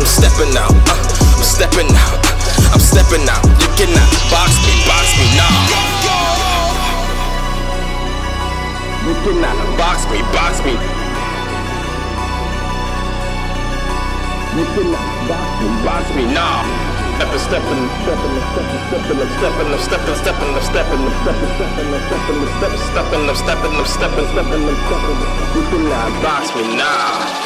I'm 0.03 0.11
stepping 0.11 0.51
out, 0.59 0.67
uh, 0.67 0.99
I'm 0.99 1.47
stepping 1.47 1.87
out, 1.95 2.19
uh, 2.27 2.75
I'm 2.75 2.83
stepping 2.83 3.23
out. 3.23 3.39
You 3.55 3.71
cannot 3.79 4.11
box 4.27 4.51
me, 4.67 4.75
box 4.83 5.07
me, 5.15 5.31
nah. 5.31 5.47
You 9.07 9.15
cannot 9.23 9.55
box 9.79 10.03
me, 10.11 10.19
box 10.35 10.59
me. 10.67 10.75
You 14.59 14.67
cannot 14.75 15.07
box 15.31 15.47
me, 15.63 15.71
box 15.87 16.03
me, 16.19 16.27
nah. 16.35 16.67
Steppin', 17.15 17.39
steppin', 17.39 17.87
steppin', 18.03 18.43
steppin', 18.51 19.23
steppin', 19.39 19.39
steppin', 19.39 19.79
steppin', 19.79 20.19
steppin', 20.19 20.19
steppin', 20.19 20.59
steppin', 20.59 20.99
steppin', 20.99 21.47
steppin', 22.03 22.51
steppin', 22.51 22.83
steppin', 22.91 23.39
steppin', 23.39 23.87
steppin', 23.87 24.27
steppin', 24.27 24.27
steppin'. 24.35 25.23
You 25.55 25.63
cannot 25.71 26.11
box 26.19 26.51
me, 26.59 26.75
nah. 26.75 27.43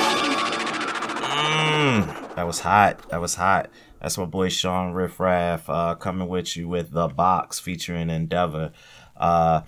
That 2.37 2.45
was 2.45 2.59
hot. 2.59 3.09
That 3.09 3.19
was 3.19 3.33
hot. 3.33 3.71
That's 3.99 4.15
my 4.15 4.25
boy 4.25 4.49
Sean 4.49 4.93
Riff 4.93 5.19
Raff 5.19 5.67
uh, 5.67 5.95
coming 5.95 6.27
with 6.27 6.55
you 6.55 6.67
with 6.67 6.91
The 6.91 7.07
Box 7.07 7.59
featuring 7.59 8.11
Endeavor. 8.11 8.73
Uh, 9.15 9.61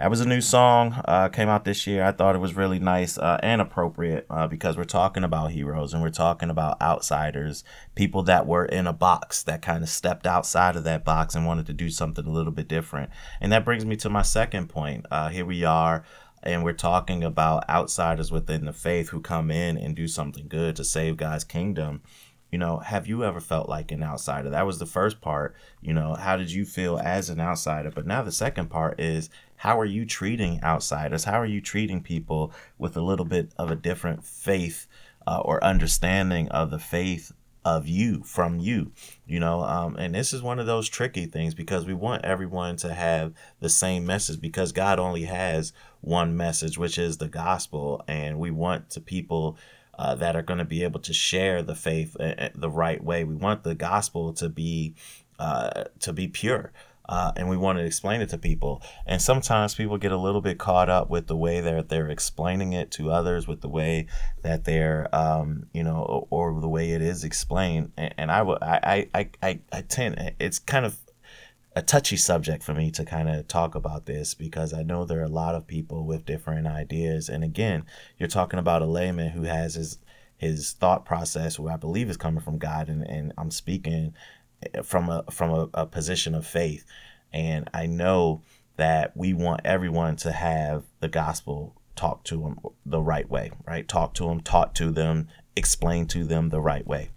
that 0.00 0.10
was 0.10 0.20
a 0.20 0.26
new 0.26 0.40
song. 0.40 1.00
Uh, 1.04 1.28
came 1.28 1.48
out 1.48 1.64
this 1.64 1.86
year. 1.86 2.02
I 2.02 2.10
thought 2.10 2.34
it 2.34 2.40
was 2.40 2.56
really 2.56 2.80
nice 2.80 3.18
uh, 3.18 3.38
and 3.40 3.60
appropriate 3.60 4.26
uh, 4.30 4.48
because 4.48 4.76
we're 4.76 4.82
talking 4.82 5.22
about 5.22 5.52
heroes 5.52 5.94
and 5.94 6.02
we're 6.02 6.10
talking 6.10 6.50
about 6.50 6.82
outsiders, 6.82 7.62
people 7.94 8.24
that 8.24 8.48
were 8.48 8.64
in 8.64 8.88
a 8.88 8.92
box 8.92 9.44
that 9.44 9.62
kind 9.62 9.84
of 9.84 9.88
stepped 9.88 10.26
outside 10.26 10.74
of 10.74 10.82
that 10.82 11.04
box 11.04 11.36
and 11.36 11.46
wanted 11.46 11.66
to 11.66 11.72
do 11.72 11.88
something 11.88 12.26
a 12.26 12.32
little 12.32 12.52
bit 12.52 12.66
different. 12.66 13.10
And 13.40 13.52
that 13.52 13.64
brings 13.64 13.84
me 13.84 13.94
to 13.94 14.10
my 14.10 14.22
second 14.22 14.68
point. 14.68 15.06
Uh, 15.08 15.28
here 15.28 15.46
we 15.46 15.62
are 15.62 16.02
and 16.42 16.64
we're 16.64 16.72
talking 16.72 17.24
about 17.24 17.68
outsiders 17.68 18.30
within 18.30 18.64
the 18.64 18.72
faith 18.72 19.10
who 19.10 19.20
come 19.20 19.50
in 19.50 19.76
and 19.76 19.94
do 19.94 20.06
something 20.06 20.46
good 20.48 20.76
to 20.76 20.84
save 20.84 21.16
God's 21.16 21.44
kingdom. 21.44 22.02
You 22.50 22.58
know, 22.58 22.78
have 22.78 23.06
you 23.06 23.24
ever 23.24 23.40
felt 23.40 23.68
like 23.68 23.92
an 23.92 24.02
outsider? 24.02 24.50
That 24.50 24.66
was 24.66 24.78
the 24.78 24.86
first 24.86 25.20
part. 25.20 25.54
You 25.82 25.92
know, 25.92 26.14
how 26.14 26.36
did 26.36 26.50
you 26.50 26.64
feel 26.64 26.98
as 26.98 27.28
an 27.28 27.40
outsider? 27.40 27.90
But 27.90 28.06
now 28.06 28.22
the 28.22 28.32
second 28.32 28.70
part 28.70 28.98
is 28.98 29.28
how 29.56 29.78
are 29.78 29.84
you 29.84 30.06
treating 30.06 30.62
outsiders? 30.62 31.24
How 31.24 31.38
are 31.40 31.46
you 31.46 31.60
treating 31.60 32.02
people 32.02 32.52
with 32.78 32.96
a 32.96 33.02
little 33.02 33.26
bit 33.26 33.52
of 33.58 33.70
a 33.70 33.76
different 33.76 34.24
faith 34.24 34.86
uh, 35.26 35.40
or 35.40 35.62
understanding 35.62 36.48
of 36.48 36.70
the 36.70 36.78
faith 36.78 37.32
of 37.64 37.86
you 37.86 38.22
from 38.22 38.58
you 38.58 38.92
you 39.26 39.40
know 39.40 39.60
um, 39.62 39.96
and 39.96 40.14
this 40.14 40.32
is 40.32 40.40
one 40.42 40.58
of 40.58 40.66
those 40.66 40.88
tricky 40.88 41.26
things 41.26 41.54
because 41.54 41.84
we 41.84 41.94
want 41.94 42.24
everyone 42.24 42.76
to 42.76 42.94
have 42.94 43.32
the 43.60 43.68
same 43.68 44.06
message 44.06 44.40
because 44.40 44.72
god 44.72 44.98
only 44.98 45.24
has 45.24 45.72
one 46.00 46.36
message 46.36 46.78
which 46.78 46.98
is 46.98 47.18
the 47.18 47.28
gospel 47.28 48.02
and 48.06 48.38
we 48.38 48.50
want 48.50 48.88
to 48.88 49.00
people 49.00 49.58
uh, 49.98 50.14
that 50.14 50.36
are 50.36 50.42
going 50.42 50.58
to 50.58 50.64
be 50.64 50.84
able 50.84 51.00
to 51.00 51.12
share 51.12 51.62
the 51.62 51.74
faith 51.74 52.16
uh, 52.20 52.34
uh, 52.38 52.48
the 52.54 52.70
right 52.70 53.02
way. 53.02 53.24
We 53.24 53.34
want 53.34 53.64
the 53.64 53.74
gospel 53.74 54.32
to 54.34 54.48
be 54.48 54.94
uh, 55.38 55.84
to 56.00 56.12
be 56.12 56.28
pure 56.28 56.72
uh, 57.08 57.32
and 57.36 57.48
we 57.48 57.56
want 57.56 57.78
to 57.78 57.84
explain 57.84 58.20
it 58.20 58.28
to 58.30 58.38
people. 58.38 58.82
And 59.06 59.20
sometimes 59.20 59.74
people 59.74 59.96
get 59.98 60.12
a 60.12 60.16
little 60.16 60.40
bit 60.40 60.58
caught 60.58 60.88
up 60.88 61.08
with 61.08 61.26
the 61.26 61.36
way 61.36 61.60
that 61.60 61.88
they're 61.88 62.10
explaining 62.10 62.72
it 62.72 62.90
to 62.92 63.10
others, 63.10 63.48
with 63.48 63.60
the 63.60 63.68
way 63.68 64.06
that 64.42 64.64
they're, 64.64 65.08
um, 65.14 65.66
you 65.72 65.82
know, 65.82 66.26
or, 66.30 66.52
or 66.52 66.60
the 66.60 66.68
way 66.68 66.90
it 66.90 67.02
is 67.02 67.24
explained. 67.24 67.92
And, 67.96 68.14
and 68.18 68.30
I, 68.30 68.40
I, 68.42 69.06
I, 69.14 69.30
I, 69.42 69.60
I 69.72 69.80
tend, 69.82 70.34
it's 70.38 70.58
kind 70.58 70.84
of 70.84 70.98
a 71.74 71.82
touchy 71.82 72.16
subject 72.16 72.62
for 72.62 72.74
me 72.74 72.90
to 72.90 73.04
kind 73.04 73.28
of 73.28 73.46
talk 73.46 73.74
about 73.74 74.06
this 74.06 74.34
because 74.34 74.72
I 74.72 74.82
know 74.82 75.04
there 75.04 75.20
are 75.20 75.24
a 75.24 75.28
lot 75.28 75.54
of 75.54 75.66
people 75.66 76.04
with 76.04 76.26
different 76.26 76.66
ideas. 76.66 77.28
And 77.28 77.44
again, 77.44 77.84
you're 78.18 78.28
talking 78.28 78.58
about 78.58 78.82
a 78.82 78.86
layman 78.86 79.30
who 79.30 79.42
has 79.42 79.74
his 79.74 79.98
his 80.38 80.72
thought 80.72 81.04
process, 81.04 81.56
who 81.56 81.68
I 81.68 81.76
believe 81.76 82.08
is 82.08 82.16
coming 82.16 82.40
from 82.40 82.58
God, 82.58 82.88
and, 82.88 83.02
and 83.02 83.32
I'm 83.36 83.50
speaking 83.50 84.14
from 84.82 85.08
a 85.08 85.24
from 85.30 85.50
a, 85.50 85.68
a 85.74 85.86
position 85.86 86.34
of 86.34 86.46
faith. 86.46 86.84
And 87.32 87.68
I 87.74 87.86
know 87.86 88.42
that 88.76 89.16
we 89.16 89.32
want 89.32 89.62
everyone 89.64 90.16
to 90.16 90.32
have 90.32 90.84
the 91.00 91.08
gospel 91.08 91.74
talk 91.96 92.24
to 92.24 92.40
them 92.40 92.60
the 92.86 93.02
right 93.02 93.28
way, 93.28 93.50
right? 93.66 93.86
Talk 93.86 94.14
to 94.14 94.24
them, 94.24 94.40
taught 94.40 94.74
to 94.76 94.90
them, 94.90 95.28
explain 95.56 96.06
to 96.06 96.24
them 96.24 96.50
the 96.50 96.60
right 96.60 96.86
way 96.86 97.10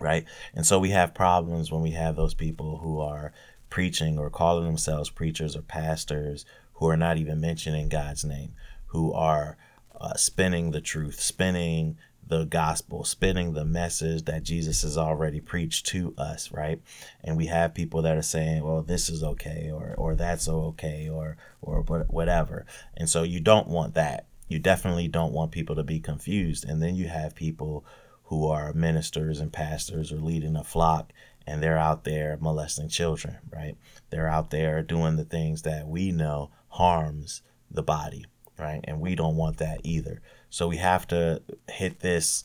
right? 0.00 0.24
And 0.54 0.66
so 0.66 0.78
we 0.78 0.90
have 0.90 1.14
problems 1.14 1.70
when 1.70 1.80
we 1.80 1.92
have 1.92 2.16
those 2.16 2.34
people 2.34 2.78
who 2.78 3.00
are 3.00 3.32
preaching 3.70 4.18
or 4.18 4.30
calling 4.30 4.64
themselves 4.64 5.10
preachers 5.10 5.56
or 5.56 5.62
pastors 5.62 6.44
who 6.74 6.88
are 6.88 6.96
not 6.96 7.16
even 7.16 7.40
mentioning 7.40 7.88
God's 7.88 8.24
name, 8.24 8.52
who 8.86 9.12
are 9.12 9.56
uh, 9.98 10.14
spinning 10.14 10.70
the 10.70 10.80
truth, 10.80 11.20
spinning 11.20 11.96
the 12.26 12.44
gospel, 12.44 13.04
spinning 13.04 13.52
the 13.52 13.64
message 13.64 14.24
that 14.24 14.42
Jesus 14.42 14.82
has 14.82 14.96
already 14.96 15.40
preached 15.40 15.86
to 15.86 16.14
us, 16.16 16.50
right? 16.52 16.80
And 17.22 17.36
we 17.36 17.46
have 17.46 17.74
people 17.74 18.02
that 18.02 18.16
are 18.16 18.22
saying, 18.22 18.64
"Well, 18.64 18.82
this 18.82 19.08
is 19.08 19.22
okay," 19.22 19.70
or 19.70 19.94
"or 19.96 20.14
that's 20.14 20.48
okay," 20.48 21.08
or 21.08 21.36
or 21.60 21.82
whatever. 21.82 22.66
And 22.96 23.08
so 23.08 23.22
you 23.22 23.40
don't 23.40 23.68
want 23.68 23.94
that. 23.94 24.26
You 24.48 24.58
definitely 24.58 25.08
don't 25.08 25.32
want 25.32 25.52
people 25.52 25.76
to 25.76 25.84
be 25.84 26.00
confused. 26.00 26.64
And 26.68 26.82
then 26.82 26.96
you 26.96 27.08
have 27.08 27.34
people 27.34 27.84
who 28.24 28.46
are 28.48 28.72
ministers 28.72 29.40
and 29.40 29.52
pastors 29.52 30.12
or 30.12 30.16
leading 30.16 30.56
a 30.56 30.64
flock 30.64 31.12
and 31.46 31.62
they're 31.62 31.78
out 31.78 32.04
there 32.04 32.38
molesting 32.40 32.88
children, 32.88 33.38
right? 33.52 33.76
They're 34.10 34.28
out 34.28 34.50
there 34.50 34.82
doing 34.82 35.16
the 35.16 35.24
things 35.24 35.62
that 35.62 35.86
we 35.86 36.10
know 36.10 36.50
harms 36.68 37.42
the 37.70 37.82
body, 37.82 38.24
right? 38.58 38.80
And 38.84 39.00
we 39.00 39.14
don't 39.14 39.36
want 39.36 39.58
that 39.58 39.80
either. 39.84 40.22
So 40.54 40.68
we 40.68 40.76
have 40.76 41.08
to 41.08 41.42
hit 41.68 41.98
this 41.98 42.44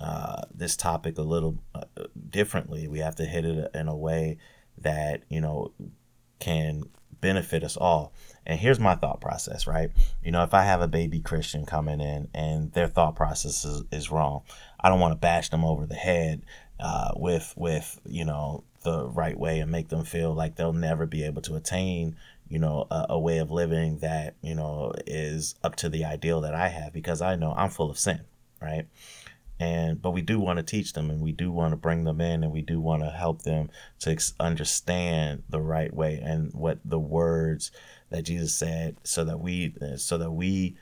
uh, 0.00 0.42
this 0.54 0.76
topic 0.76 1.18
a 1.18 1.22
little 1.22 1.58
uh, 1.74 1.86
differently. 2.30 2.86
We 2.86 3.00
have 3.00 3.16
to 3.16 3.24
hit 3.24 3.44
it 3.44 3.72
in 3.74 3.88
a 3.88 3.96
way 3.96 4.38
that 4.80 5.24
you 5.28 5.40
know 5.40 5.72
can 6.38 6.84
benefit 7.20 7.64
us 7.64 7.76
all. 7.76 8.12
And 8.46 8.60
here's 8.60 8.78
my 8.78 8.94
thought 8.94 9.20
process, 9.20 9.66
right? 9.66 9.90
You 10.22 10.30
know, 10.30 10.44
if 10.44 10.54
I 10.54 10.62
have 10.62 10.80
a 10.80 10.86
baby 10.86 11.18
Christian 11.18 11.66
coming 11.66 12.00
in 12.00 12.28
and 12.32 12.70
their 12.74 12.86
thought 12.86 13.16
process 13.16 13.64
is, 13.64 13.82
is 13.90 14.08
wrong, 14.08 14.42
I 14.78 14.88
don't 14.88 15.00
want 15.00 15.10
to 15.10 15.18
bash 15.18 15.48
them 15.48 15.64
over 15.64 15.84
the 15.84 15.96
head 15.96 16.42
uh, 16.78 17.10
with 17.16 17.54
with 17.56 18.00
you 18.06 18.24
know 18.24 18.62
the 18.84 19.08
right 19.08 19.36
way 19.36 19.58
and 19.58 19.72
make 19.72 19.88
them 19.88 20.04
feel 20.04 20.32
like 20.32 20.54
they'll 20.54 20.72
never 20.72 21.06
be 21.06 21.24
able 21.24 21.42
to 21.42 21.56
attain 21.56 22.14
you 22.48 22.58
know 22.58 22.86
a, 22.90 23.06
a 23.10 23.18
way 23.18 23.38
of 23.38 23.50
living 23.50 23.98
that 23.98 24.36
you 24.42 24.54
know 24.54 24.92
is 25.06 25.54
up 25.62 25.76
to 25.76 25.88
the 25.88 26.04
ideal 26.04 26.40
that 26.42 26.54
I 26.54 26.68
have 26.68 26.92
because 26.92 27.22
I 27.22 27.36
know 27.36 27.54
I'm 27.56 27.70
full 27.70 27.90
of 27.90 27.98
sin, 27.98 28.20
right? 28.60 28.86
and 29.60 30.00
but 30.00 30.12
we 30.12 30.22
do 30.22 30.38
want 30.38 30.58
to 30.58 30.62
teach 30.62 30.92
them 30.92 31.10
and 31.10 31.20
we 31.20 31.32
do 31.32 31.50
want 31.50 31.72
to 31.72 31.76
bring 31.76 32.04
them 32.04 32.20
in 32.20 32.44
and 32.44 32.52
we 32.52 32.62
do 32.62 32.80
want 32.80 33.02
to 33.02 33.10
help 33.10 33.42
them 33.42 33.70
to 33.98 34.10
ex- 34.10 34.34
understand 34.38 35.42
the 35.48 35.60
right 35.60 35.92
way 35.92 36.20
and 36.22 36.52
what 36.54 36.78
the 36.84 36.98
words 36.98 37.70
that 38.10 38.22
Jesus 38.22 38.54
said 38.54 38.96
so 39.02 39.24
that 39.24 39.40
we 39.40 39.74
so 39.96 40.16
that 40.18 40.30
we 40.30 40.76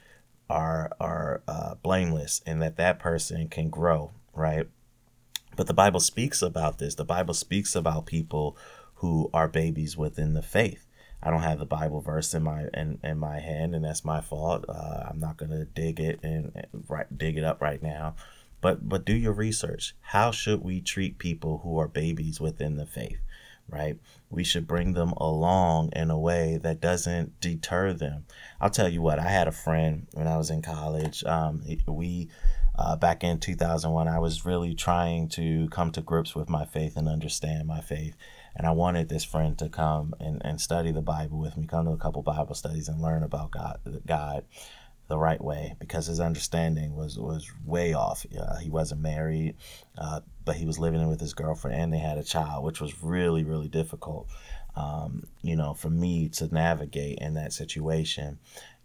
are 0.50 0.90
are 1.00 1.42
uh, 1.48 1.74
blameless 1.76 2.42
and 2.46 2.60
that 2.62 2.76
that 2.76 2.98
person 2.98 3.48
can 3.48 3.70
grow 3.70 4.12
right? 4.34 4.68
But 5.56 5.66
the 5.66 5.74
bible 5.74 6.00
speaks 6.00 6.42
about 6.42 6.78
this. 6.78 6.94
The 6.94 7.04
bible 7.04 7.32
speaks 7.32 7.74
about 7.74 8.04
people 8.04 8.58
who 8.96 9.30
are 9.32 9.48
babies 9.48 9.96
within 9.96 10.34
the 10.34 10.42
faith 10.42 10.85
I 11.22 11.30
don't 11.30 11.42
have 11.42 11.58
the 11.58 11.66
Bible 11.66 12.00
verse 12.00 12.34
in 12.34 12.42
my 12.42 12.66
in, 12.74 12.98
in 13.02 13.18
my 13.18 13.40
hand, 13.40 13.74
and 13.74 13.84
that's 13.84 14.04
my 14.04 14.20
fault. 14.20 14.64
Uh, 14.68 15.04
I'm 15.08 15.18
not 15.18 15.36
gonna 15.36 15.64
dig 15.64 16.00
it 16.00 16.20
and, 16.22 16.52
and 16.54 16.84
right 16.88 17.06
dig 17.16 17.36
it 17.36 17.44
up 17.44 17.60
right 17.60 17.82
now. 17.82 18.14
But 18.60 18.88
but 18.88 19.04
do 19.04 19.14
your 19.14 19.32
research. 19.32 19.94
How 20.00 20.30
should 20.30 20.62
we 20.62 20.80
treat 20.80 21.18
people 21.18 21.58
who 21.58 21.78
are 21.78 21.88
babies 21.88 22.40
within 22.40 22.76
the 22.76 22.86
faith 22.86 23.20
right? 23.68 23.98
We 24.30 24.44
should 24.44 24.66
bring 24.66 24.92
them 24.92 25.12
along 25.12 25.90
in 25.94 26.10
a 26.10 26.18
way 26.18 26.58
that 26.62 26.80
doesn't 26.80 27.40
deter 27.40 27.92
them. 27.92 28.24
I'll 28.60 28.70
tell 28.70 28.88
you 28.88 29.02
what 29.02 29.18
i 29.18 29.28
had 29.28 29.48
a 29.48 29.52
friend 29.52 30.06
when 30.12 30.26
i 30.26 30.36
was 30.36 30.50
in 30.50 30.62
college. 30.62 31.24
Um, 31.24 31.62
we 31.86 32.28
uh, 32.78 32.94
back 32.96 33.24
in 33.24 33.40
2001 33.40 34.06
i 34.06 34.18
was 34.18 34.44
really 34.44 34.74
trying 34.74 35.28
to 35.28 35.66
come 35.70 35.90
to 35.90 36.02
grips 36.02 36.34
with 36.34 36.50
my 36.50 36.64
faith 36.66 36.94
and 36.96 37.08
understand 37.08 37.66
my 37.66 37.80
faith 37.80 38.14
and 38.56 38.66
i 38.66 38.70
wanted 38.70 39.08
this 39.08 39.24
friend 39.24 39.58
to 39.58 39.68
come 39.68 40.14
and, 40.20 40.40
and 40.44 40.60
study 40.60 40.90
the 40.90 41.02
bible 41.02 41.38
with 41.38 41.56
me 41.56 41.66
come 41.66 41.84
to 41.84 41.92
a 41.92 41.96
couple 41.96 42.22
bible 42.22 42.54
studies 42.54 42.88
and 42.88 43.00
learn 43.00 43.22
about 43.22 43.50
god 43.50 43.78
god 44.06 44.44
the 45.08 45.18
right 45.18 45.42
way 45.42 45.76
because 45.78 46.06
his 46.06 46.20
understanding 46.20 46.96
was 46.96 47.18
was 47.18 47.50
way 47.64 47.94
off. 47.94 48.26
He 48.60 48.70
wasn't 48.70 49.02
married, 49.02 49.56
uh, 49.96 50.20
but 50.44 50.56
he 50.56 50.66
was 50.66 50.78
living 50.78 51.06
with 51.08 51.20
his 51.20 51.34
girlfriend 51.34 51.80
and 51.80 51.92
they 51.92 51.98
had 51.98 52.18
a 52.18 52.24
child, 52.24 52.64
which 52.64 52.80
was 52.80 53.02
really 53.02 53.44
really 53.44 53.68
difficult. 53.68 54.28
Um, 54.74 55.24
you 55.42 55.56
know, 55.56 55.72
for 55.72 55.88
me 55.88 56.28
to 56.30 56.52
navigate 56.52 57.18
in 57.20 57.34
that 57.34 57.52
situation. 57.52 58.38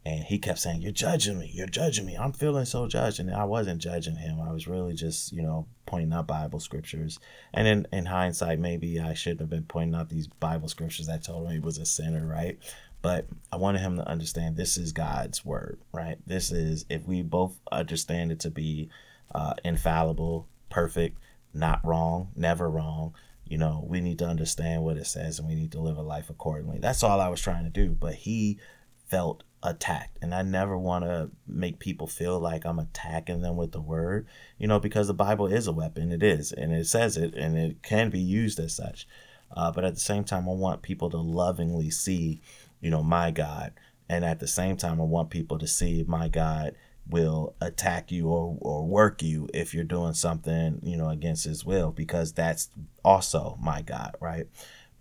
And 0.03 0.23
he 0.23 0.39
kept 0.39 0.59
saying, 0.59 0.81
"You're 0.81 0.91
judging 0.91 1.37
me. 1.37 1.51
You're 1.53 1.67
judging 1.67 2.05
me. 2.05 2.15
I'm 2.15 2.33
feeling 2.33 2.65
so 2.65 2.87
judged." 2.87 3.19
And 3.19 3.31
I 3.31 3.43
wasn't 3.43 3.81
judging 3.81 4.15
him. 4.15 4.41
I 4.41 4.51
was 4.51 4.67
really 4.67 4.93
just, 4.93 5.31
you 5.31 5.43
know, 5.43 5.67
pointing 5.85 6.11
out 6.11 6.25
Bible 6.25 6.59
scriptures. 6.59 7.19
And 7.53 7.67
in, 7.67 7.87
in 7.93 8.05
hindsight, 8.07 8.59
maybe 8.59 8.99
I 8.99 9.13
shouldn't 9.13 9.41
have 9.41 9.49
been 9.49 9.65
pointing 9.65 9.93
out 9.93 10.09
these 10.09 10.27
Bible 10.27 10.69
scriptures 10.69 11.07
that 11.07 11.23
told 11.23 11.45
him 11.45 11.53
he 11.53 11.59
was 11.59 11.77
a 11.77 11.85
sinner, 11.85 12.25
right? 12.25 12.57
but 13.01 13.27
I 13.51 13.57
wanted 13.57 13.81
him 13.81 13.97
to 13.97 14.07
understand 14.07 14.55
this 14.55 14.77
is 14.77 14.91
God's 14.91 15.43
word, 15.43 15.79
right? 15.91 16.17
This 16.27 16.51
is, 16.51 16.85
if 16.89 17.07
we 17.07 17.23
both 17.23 17.59
understand 17.71 18.31
it 18.31 18.41
to 18.41 18.51
be 18.51 18.89
uh, 19.33 19.55
infallible, 19.63 20.47
perfect, 20.69 21.17
not 21.53 21.83
wrong, 21.83 22.29
never 22.35 22.69
wrong, 22.69 23.15
you 23.45 23.57
know, 23.57 23.83
we 23.87 24.01
need 24.01 24.19
to 24.19 24.27
understand 24.27 24.83
what 24.83 24.97
it 24.97 25.07
says 25.07 25.39
and 25.39 25.47
we 25.47 25.55
need 25.55 25.71
to 25.71 25.81
live 25.81 25.97
a 25.97 26.01
life 26.01 26.29
accordingly. 26.29 26.77
That's 26.79 27.03
all 27.03 27.19
I 27.19 27.27
was 27.27 27.41
trying 27.41 27.63
to 27.63 27.69
do. 27.69 27.89
But 27.91 28.13
he 28.13 28.59
felt 29.07 29.43
attacked. 29.63 30.17
And 30.21 30.33
I 30.33 30.41
never 30.41 30.77
want 30.77 31.05
to 31.05 31.29
make 31.47 31.79
people 31.79 32.07
feel 32.07 32.39
like 32.39 32.65
I'm 32.65 32.79
attacking 32.79 33.41
them 33.41 33.57
with 33.57 33.71
the 33.71 33.81
word, 33.81 34.27
you 34.57 34.67
know, 34.67 34.79
because 34.79 35.07
the 35.07 35.13
Bible 35.13 35.47
is 35.47 35.67
a 35.67 35.71
weapon. 35.71 36.11
It 36.11 36.23
is. 36.23 36.51
And 36.51 36.73
it 36.73 36.87
says 36.87 37.17
it 37.17 37.35
and 37.35 37.57
it 37.57 37.83
can 37.83 38.09
be 38.09 38.19
used 38.19 38.59
as 38.59 38.75
such. 38.75 39.07
Uh, 39.55 39.71
but 39.71 39.83
at 39.83 39.95
the 39.95 39.99
same 39.99 40.23
time, 40.23 40.47
I 40.47 40.53
want 40.53 40.81
people 40.81 41.09
to 41.09 41.17
lovingly 41.17 41.89
see 41.89 42.41
you 42.81 42.89
know, 42.89 43.03
my 43.03 43.31
God. 43.31 43.73
And 44.09 44.25
at 44.25 44.39
the 44.39 44.47
same 44.47 44.75
time, 44.75 44.99
I 44.99 45.05
want 45.05 45.29
people 45.29 45.57
to 45.59 45.67
see 45.67 46.03
my 46.05 46.27
God 46.27 46.75
will 47.09 47.55
attack 47.61 48.11
you 48.11 48.27
or, 48.27 48.57
or 48.59 48.85
work 48.85 49.21
you 49.21 49.47
if 49.53 49.73
you're 49.73 49.83
doing 49.83 50.13
something, 50.13 50.79
you 50.83 50.97
know, 50.97 51.09
against 51.09 51.45
his 51.45 51.63
will, 51.63 51.91
because 51.91 52.33
that's 52.33 52.69
also 53.05 53.57
my 53.61 53.81
God, 53.81 54.15
right? 54.19 54.47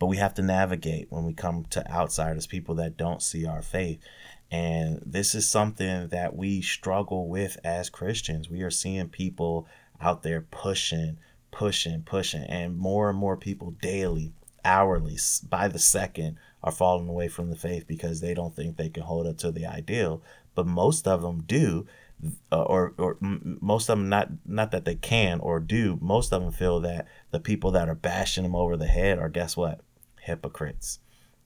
But 0.01 0.07
we 0.07 0.17
have 0.17 0.35
to 0.35 0.43
navigate 0.43 1.07
when 1.11 1.25
we 1.25 1.35
come 1.35 1.67
to 1.71 1.89
outsiders, 1.89 2.47
people 2.47 2.75
that 2.77 2.97
don't 2.97 3.23
see 3.23 3.47
our 3.47 3.63
faith. 3.63 4.01
And 4.51 5.01
this 5.05 5.35
is 5.35 5.49
something 5.49 6.09
that 6.09 6.35
we 6.35 6.63
struggle 6.63 7.29
with 7.29 7.59
as 7.63 7.91
Christians. 7.91 8.51
We 8.51 8.63
are 8.63 8.71
seeing 8.71 9.11
people 9.11 9.69
out 10.01 10.23
there 10.23 10.41
pushing, 10.41 11.19
pushing, 11.51 12.03
pushing, 12.03 12.43
and 12.45 12.79
more 12.79 13.11
and 13.11 13.19
more 13.19 13.37
people 13.37 13.73
daily, 13.83 14.33
hourly, 14.65 15.19
by 15.49 15.69
the 15.69 15.79
second 15.79 16.39
are 16.63 16.73
falling 16.73 17.09
away 17.09 17.29
from 17.29 17.51
the 17.51 17.57
faith 17.57 17.87
because 17.87 18.21
they 18.21 18.35
don't 18.35 18.57
think 18.57 18.77
they 18.77 18.89
can 18.89 19.03
hold 19.03 19.27
up 19.27 19.37
to 19.39 19.53
the 19.53 19.67
ideal. 19.67 20.23
But 20.55 20.67
most 20.67 21.07
of 21.07 21.23
them 21.23 21.43
do, 21.43 21.87
uh, 22.51 22.63
or 22.63 22.95
or 22.99 23.17
most 23.21 23.89
of 23.89 23.99
them 23.99 24.09
not 24.09 24.31
not 24.47 24.71
that 24.73 24.85
they 24.85 24.95
can 24.95 25.41
or 25.41 25.61
do. 25.61 25.99
Most 26.01 26.33
of 26.33 26.43
them 26.43 26.53
feel 26.53 26.81
that 26.81 27.07
the 27.31 27.41
people 27.41 27.71
that 27.73 27.89
are 27.89 27.95
bashing 27.95 28.45
them 28.45 28.57
over 28.57 28.77
the 28.77 28.87
head 28.87 29.19
are 29.19 29.29
guess 29.29 29.57
what, 29.57 29.81
hypocrites, 30.23 31.01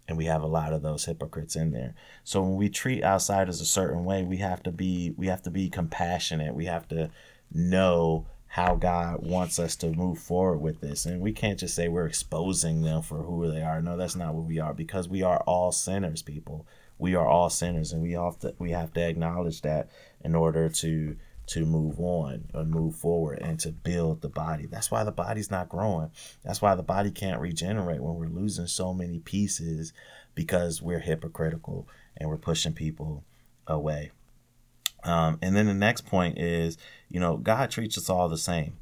and 0.07 0.17
we 0.17 0.27
have 0.27 0.43
a 0.43 0.47
lot 0.47 0.73
of 0.73 0.83
those 0.83 1.05
hypocrites 1.05 1.57
in 1.57 1.71
there. 1.71 1.95
So 2.25 2.43
when 2.43 2.57
we 2.57 2.69
treat 2.69 3.03
outsiders 3.03 3.61
a 3.61 3.67
certain 3.67 4.05
way, 4.05 4.23
we 4.23 4.39
have 4.39 4.63
to 4.65 4.73
be 4.73 5.15
we 5.17 5.29
have 5.29 5.43
to 5.43 5.51
be 5.51 5.71
compassionate. 5.71 6.55
We 6.55 6.67
have 6.67 6.89
to 6.89 7.11
know 7.53 8.27
how 8.55 8.77
God 8.77 9.27
wants 9.27 9.59
us 9.59 9.75
to 9.75 9.91
move 9.91 10.21
forward 10.21 10.59
with 10.59 10.81
this. 10.81 11.07
And 11.07 11.21
we 11.21 11.33
can't 11.33 11.59
just 11.59 11.75
say 11.75 11.89
we're 11.89 12.07
exposing 12.07 12.83
them 12.83 13.03
for 13.03 13.25
who 13.25 13.51
they 13.51 13.63
are. 13.63 13.83
No, 13.83 13.97
that's 13.97 14.15
not 14.15 14.33
what 14.33 14.47
we 14.47 14.61
are 14.61 14.73
because 14.73 15.09
we 15.09 15.25
are 15.25 15.41
all 15.41 15.73
sinners, 15.73 16.23
people. 16.23 16.65
We 16.97 17.17
are 17.17 17.27
all 17.27 17.51
sinners 17.51 17.93
and 17.93 18.01
we 18.01 18.13
have 18.13 18.39
to 18.41 18.55
we 18.61 18.71
have 18.71 18.93
to 18.93 19.09
acknowledge 19.09 19.63
that 19.63 19.91
in 20.23 20.37
order 20.37 20.69
to 20.69 21.17
to 21.47 21.67
move 21.67 22.01
on 22.01 22.45
and 22.55 22.71
move 22.71 22.97
forward 22.97 23.39
and 23.41 23.61
to 23.61 23.71
build 23.71 24.23
the 24.23 24.29
body. 24.29 24.67
That's 24.67 24.91
why 24.91 25.05
the 25.05 25.13
body's 25.13 25.51
not 25.51 25.69
growing. 25.69 26.11
That's 26.43 26.63
why 26.63 26.75
the 26.75 26.83
body 26.83 27.11
can't 27.11 27.41
regenerate 27.41 28.03
when 28.03 28.15
we're 28.15 28.27
losing 28.27 28.67
so 28.67 28.95
many 28.95 29.19
pieces 29.19 29.93
because 30.35 30.81
we're 30.81 31.01
hypocritical 31.01 31.89
and 32.17 32.29
we're 32.29 32.37
pushing 32.37 32.73
people 32.73 33.25
away. 33.67 34.11
Um, 35.05 35.39
and 35.43 35.55
then 35.55 35.67
the 35.67 35.75
next 35.75 36.07
point 36.07 36.39
is, 36.39 36.79
you 37.11 37.21
know, 37.21 37.37
God 37.37 37.71
treats 37.71 37.99
us 37.99 38.09
all 38.09 38.29
the 38.29 38.39
same. 38.39 38.79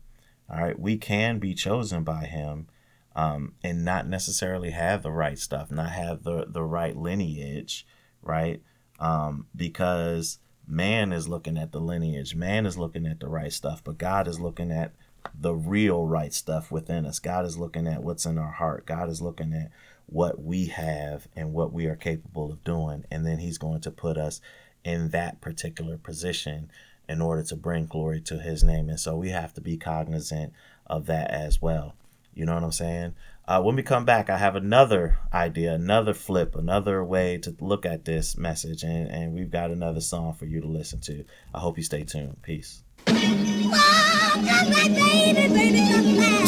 All 0.48 0.60
right, 0.60 0.78
we 0.78 0.96
can 0.96 1.38
be 1.38 1.54
chosen 1.54 2.04
by 2.04 2.26
Him 2.26 2.68
um, 3.16 3.54
and 3.62 3.84
not 3.84 4.06
necessarily 4.06 4.70
have 4.70 5.02
the 5.02 5.10
right 5.10 5.38
stuff, 5.38 5.70
not 5.70 5.90
have 5.90 6.22
the 6.22 6.46
the 6.48 6.62
right 6.62 6.96
lineage, 6.96 7.86
right? 8.22 8.62
Um, 9.00 9.46
because 9.54 10.38
man 10.72 11.12
is 11.12 11.28
looking 11.28 11.58
at 11.58 11.70
the 11.72 11.80
lineage, 11.80 12.34
man 12.34 12.64
is 12.64 12.78
looking 12.78 13.06
at 13.06 13.20
the 13.20 13.28
right 13.28 13.52
stuff, 13.52 13.84
but 13.84 13.98
God 13.98 14.26
is 14.26 14.40
looking 14.40 14.72
at 14.72 14.92
the 15.38 15.54
real 15.54 16.06
right 16.06 16.32
stuff 16.32 16.72
within 16.72 17.04
us. 17.04 17.18
God 17.18 17.44
is 17.44 17.58
looking 17.58 17.86
at 17.86 18.02
what's 18.02 18.24
in 18.24 18.38
our 18.38 18.50
heart. 18.50 18.86
God 18.86 19.08
is 19.08 19.20
looking 19.20 19.52
at 19.52 19.70
what 20.06 20.42
we 20.42 20.66
have 20.66 21.28
and 21.36 21.52
what 21.52 21.72
we 21.72 21.86
are 21.86 21.96
capable 21.96 22.50
of 22.50 22.64
doing, 22.64 23.04
and 23.10 23.26
then 23.26 23.38
He's 23.38 23.58
going 23.58 23.80
to 23.82 23.90
put 23.90 24.16
us 24.16 24.40
in 24.82 25.10
that 25.10 25.40
particular 25.40 25.98
position 25.98 26.70
in 27.08 27.20
order 27.20 27.42
to 27.42 27.56
bring 27.56 27.86
glory 27.86 28.20
to 28.22 28.38
his 28.38 28.64
name. 28.64 28.88
And 28.88 28.98
so 28.98 29.16
we 29.16 29.30
have 29.30 29.52
to 29.54 29.60
be 29.60 29.76
cognizant 29.76 30.52
of 30.86 31.06
that 31.06 31.30
as 31.30 31.60
well. 31.60 31.94
You 32.34 32.46
know 32.46 32.54
what 32.54 32.64
I'm 32.64 32.72
saying? 32.72 33.14
Uh, 33.46 33.60
when 33.60 33.74
we 33.74 33.82
come 33.82 34.04
back, 34.04 34.30
I 34.30 34.38
have 34.38 34.54
another 34.54 35.18
idea, 35.34 35.74
another 35.74 36.14
flip, 36.14 36.54
another 36.54 37.02
way 37.02 37.38
to 37.38 37.56
look 37.58 37.84
at 37.84 38.04
this 38.04 38.36
message, 38.36 38.84
and, 38.84 39.08
and 39.10 39.34
we've 39.34 39.50
got 39.50 39.72
another 39.72 40.00
song 40.00 40.32
for 40.34 40.46
you 40.46 40.60
to 40.60 40.68
listen 40.68 41.00
to. 41.00 41.24
I 41.52 41.58
hope 41.58 41.76
you 41.76 41.82
stay 41.82 42.04
tuned. 42.04 42.40
Peace. 42.42 42.84
Let's 43.08 43.18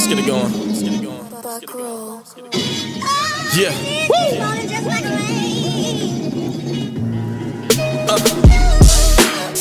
get 0.06 0.18
it 0.20 0.26
going. 0.26 0.52
Let's 0.52 0.82
get 0.82 0.92
it 0.92 1.02
going. 1.02 1.28
Let's 2.18 2.34
get 2.34 2.44
it 2.44 2.52
going. 2.52 2.62
Yeah. 3.56 3.72
Uh, 8.08 8.18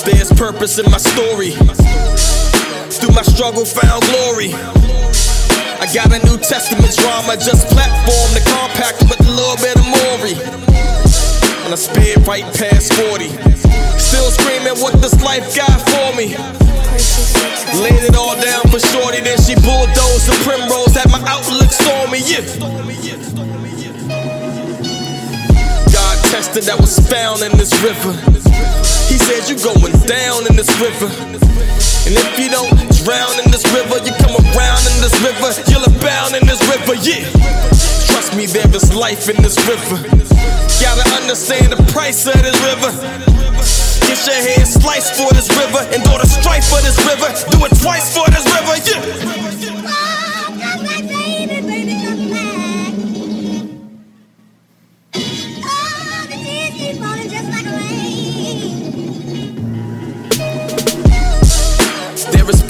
there's 0.05 0.31
purpose 0.33 0.77
in 0.77 0.91
my 0.91 0.97
story. 0.97 1.51
Through 2.91 3.15
my 3.15 3.23
struggle, 3.23 3.65
found 3.65 4.03
glory. 4.03 4.82
I 5.83 5.93
got 5.93 6.15
a 6.15 6.19
New 6.23 6.37
Testament 6.37 6.95
drama, 6.95 7.35
just 7.35 7.67
platform 7.67 8.29
the 8.31 8.39
compact 8.55 9.03
with 9.03 9.19
a 9.19 9.27
little 9.27 9.59
bit 9.59 9.75
of 9.75 9.83
Maury. 9.83 10.31
And 11.67 11.73
I 11.73 11.75
spit 11.75 12.25
right 12.25 12.47
past 12.55 12.93
40. 12.95 13.27
Still 13.99 14.31
screaming 14.31 14.79
what 14.79 14.95
this 15.03 15.11
life 15.21 15.43
got 15.51 15.75
for 15.91 16.15
me. 16.15 16.39
Laid 17.83 17.99
it 17.99 18.15
all 18.15 18.39
down 18.39 18.63
for 18.71 18.79
shorty, 18.79 19.19
then 19.27 19.35
she 19.43 19.59
bulldozed 19.59 20.31
the 20.31 20.39
primrose, 20.47 20.95
had 20.95 21.11
my 21.11 21.19
outlook 21.27 21.67
stormy, 21.67 22.23
yeah. 22.31 22.47
God 25.91 26.15
tested 26.31 26.63
that 26.63 26.79
was 26.79 26.95
found 27.11 27.43
in 27.43 27.51
this 27.59 27.75
river. 27.83 29.02
He 29.23 29.39
said, 29.39 29.47
You 29.47 29.55
going 29.55 29.95
down 30.03 30.43
in 30.51 30.55
this 30.59 30.67
river. 30.83 31.07
And 31.07 32.11
if 32.11 32.35
you 32.35 32.51
don't 32.51 32.75
drown 33.07 33.39
in 33.39 33.47
this 33.55 33.63
river, 33.71 33.95
you 34.03 34.11
come 34.19 34.35
around 34.51 34.83
in 34.83 34.99
this 34.99 35.15
river, 35.23 35.47
you'll 35.71 35.87
abound 35.87 36.35
in 36.35 36.43
this 36.43 36.59
river, 36.67 36.99
yeah. 36.99 37.23
Trust 38.11 38.35
me, 38.35 38.47
there 38.47 38.67
is 38.75 38.93
life 38.93 39.29
in 39.29 39.41
this 39.41 39.55
river. 39.63 39.95
Gotta 40.83 41.07
understand 41.15 41.71
the 41.71 41.79
price 41.95 42.27
of 42.27 42.35
this 42.35 42.59
river. 42.67 42.91
Get 44.11 44.19
your 44.27 44.43
head 44.43 44.67
sliced 44.67 45.15
for 45.15 45.31
this 45.31 45.47
river, 45.55 45.87
and 45.95 46.03
do 46.03 46.11
the 46.19 46.27
strife 46.27 46.67
for 46.67 46.83
this 46.83 46.99
river. 47.07 47.31
Do 47.47 47.63
it 47.63 47.79
twice 47.79 48.11
for 48.11 48.27
this 48.27 48.43
river, 48.51 48.75
yeah. 48.83 49.92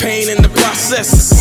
Pain 0.03 0.27
in 0.27 0.43
the 0.43 0.51
process. 0.59 1.31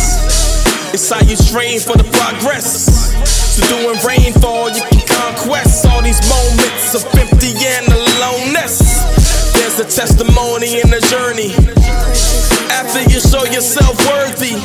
It's 0.95 1.11
how 1.11 1.19
you 1.27 1.35
train 1.51 1.83
for 1.83 1.99
the 1.99 2.07
progress. 2.15 2.87
So 3.27 3.59
doing 3.67 3.99
rainfall, 4.07 4.71
you 4.71 4.81
can 4.87 5.03
conquest 5.03 5.85
all 5.85 6.01
these 6.01 6.23
moments 6.31 6.95
of 6.95 7.03
empty 7.19 7.51
and 7.59 7.91
aloneness. 7.91 8.79
There's 9.51 9.83
a 9.83 9.87
testimony 9.87 10.79
in 10.79 10.87
the 10.87 11.03
journey. 11.11 11.51
After 12.71 13.03
you 13.11 13.19
show 13.19 13.43
yourself 13.51 13.99
worthy. 14.07 14.55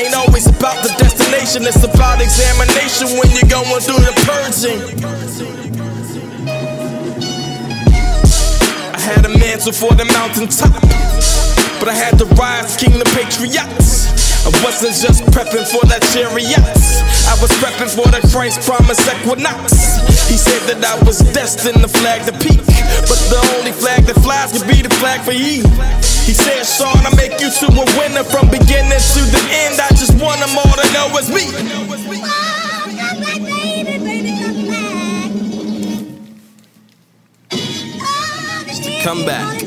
Ain't 0.00 0.14
always 0.14 0.46
about 0.46 0.80
the 0.82 0.94
destination, 0.96 1.66
it's 1.66 1.82
about 1.82 2.22
examination 2.22 3.18
when 3.18 3.28
you're 3.36 3.50
going 3.50 3.82
through 3.84 4.00
the 4.00 4.14
purging. 4.24 4.78
I 8.94 8.98
had 8.98 9.26
a 9.26 9.32
mantle 9.36 9.72
for 9.72 9.92
the 9.92 10.06
mountaintop, 10.06 10.78
but 11.78 11.88
I 11.88 11.94
had 11.94 12.18
to 12.18 12.26
rise, 12.34 12.76
kingdom 12.76 13.06
patriots. 13.14 14.10
I 14.46 14.50
wasn't 14.64 14.94
just 14.94 15.22
prepping 15.30 15.66
for 15.66 15.84
that 15.86 16.02
chariots. 16.10 17.02
I 17.26 17.34
was 17.40 17.50
prepping 17.62 17.90
for 17.90 18.06
the 18.10 18.22
Christ 18.32 18.62
promise 18.66 18.98
equinox. 19.06 19.74
He 20.28 20.36
said 20.36 20.62
that 20.70 20.82
I 20.84 20.98
was 21.04 21.18
destined 21.32 21.82
to 21.82 21.88
flag 21.88 22.26
the 22.26 22.32
peak, 22.38 22.62
but 23.06 23.20
the 23.30 23.40
only 23.58 23.72
flag 23.72 24.04
that 24.06 24.16
flies 24.22 24.52
could 24.52 24.66
be 24.66 24.82
the 24.82 24.92
flag 24.98 25.20
for 25.22 25.32
ye. 25.32 25.62
He 26.26 26.34
said, 26.34 26.64
Sean, 26.64 26.98
I 27.06 27.14
make 27.16 27.40
you 27.40 27.50
to 27.50 27.66
a 27.72 27.86
winner 27.96 28.24
from 28.24 28.50
beginning 28.50 28.92
to 28.92 29.22
the 29.32 29.42
end. 29.64 29.80
I 29.80 29.88
just 29.94 30.14
want 30.20 30.40
them 30.40 30.52
all 30.58 30.76
to 30.76 30.86
know 30.92 31.08
it's 31.16 31.30
me. 31.30 31.48
Come 39.02 39.24
back. 39.24 39.57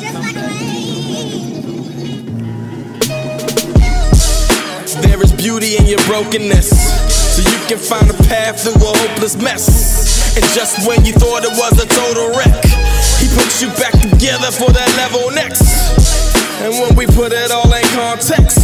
Beauty 5.42 5.74
in 5.76 5.90
your 5.90 5.98
brokenness. 6.06 6.70
So 7.10 7.42
you 7.42 7.58
can 7.66 7.82
find 7.82 8.06
a 8.06 8.18
path 8.30 8.62
through 8.62 8.78
a 8.78 8.94
hopeless 8.94 9.34
mess. 9.42 10.38
And 10.38 10.46
just 10.54 10.86
when 10.86 11.02
you 11.02 11.18
thought 11.18 11.42
it 11.42 11.56
was 11.58 11.82
a 11.82 11.90
total 11.90 12.30
wreck, 12.38 12.62
he 13.18 13.26
puts 13.34 13.58
you 13.58 13.74
back 13.82 13.98
together 13.98 14.54
for 14.54 14.70
that 14.70 14.86
level 15.02 15.34
next. 15.34 15.66
And 16.62 16.78
when 16.78 16.94
we 16.94 17.10
put 17.10 17.34
it 17.34 17.50
all 17.50 17.74
in 17.74 17.82
context, 17.98 18.62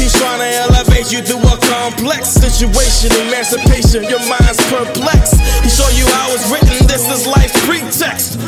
he's 0.00 0.16
trying 0.16 0.40
to 0.40 0.48
elevate 0.64 1.12
you 1.12 1.20
through 1.20 1.44
a 1.44 1.60
complex 1.68 2.32
situation. 2.40 3.12
Emancipation, 3.28 4.08
your 4.08 4.24
mind's 4.24 4.56
perplexed. 4.72 5.36
He 5.60 5.68
show 5.68 5.88
you 5.92 6.08
how 6.16 6.32
it's 6.32 6.48
written, 6.48 6.88
this 6.88 7.04
is 7.04 7.28
life's 7.28 7.60
pretext. 7.68 8.40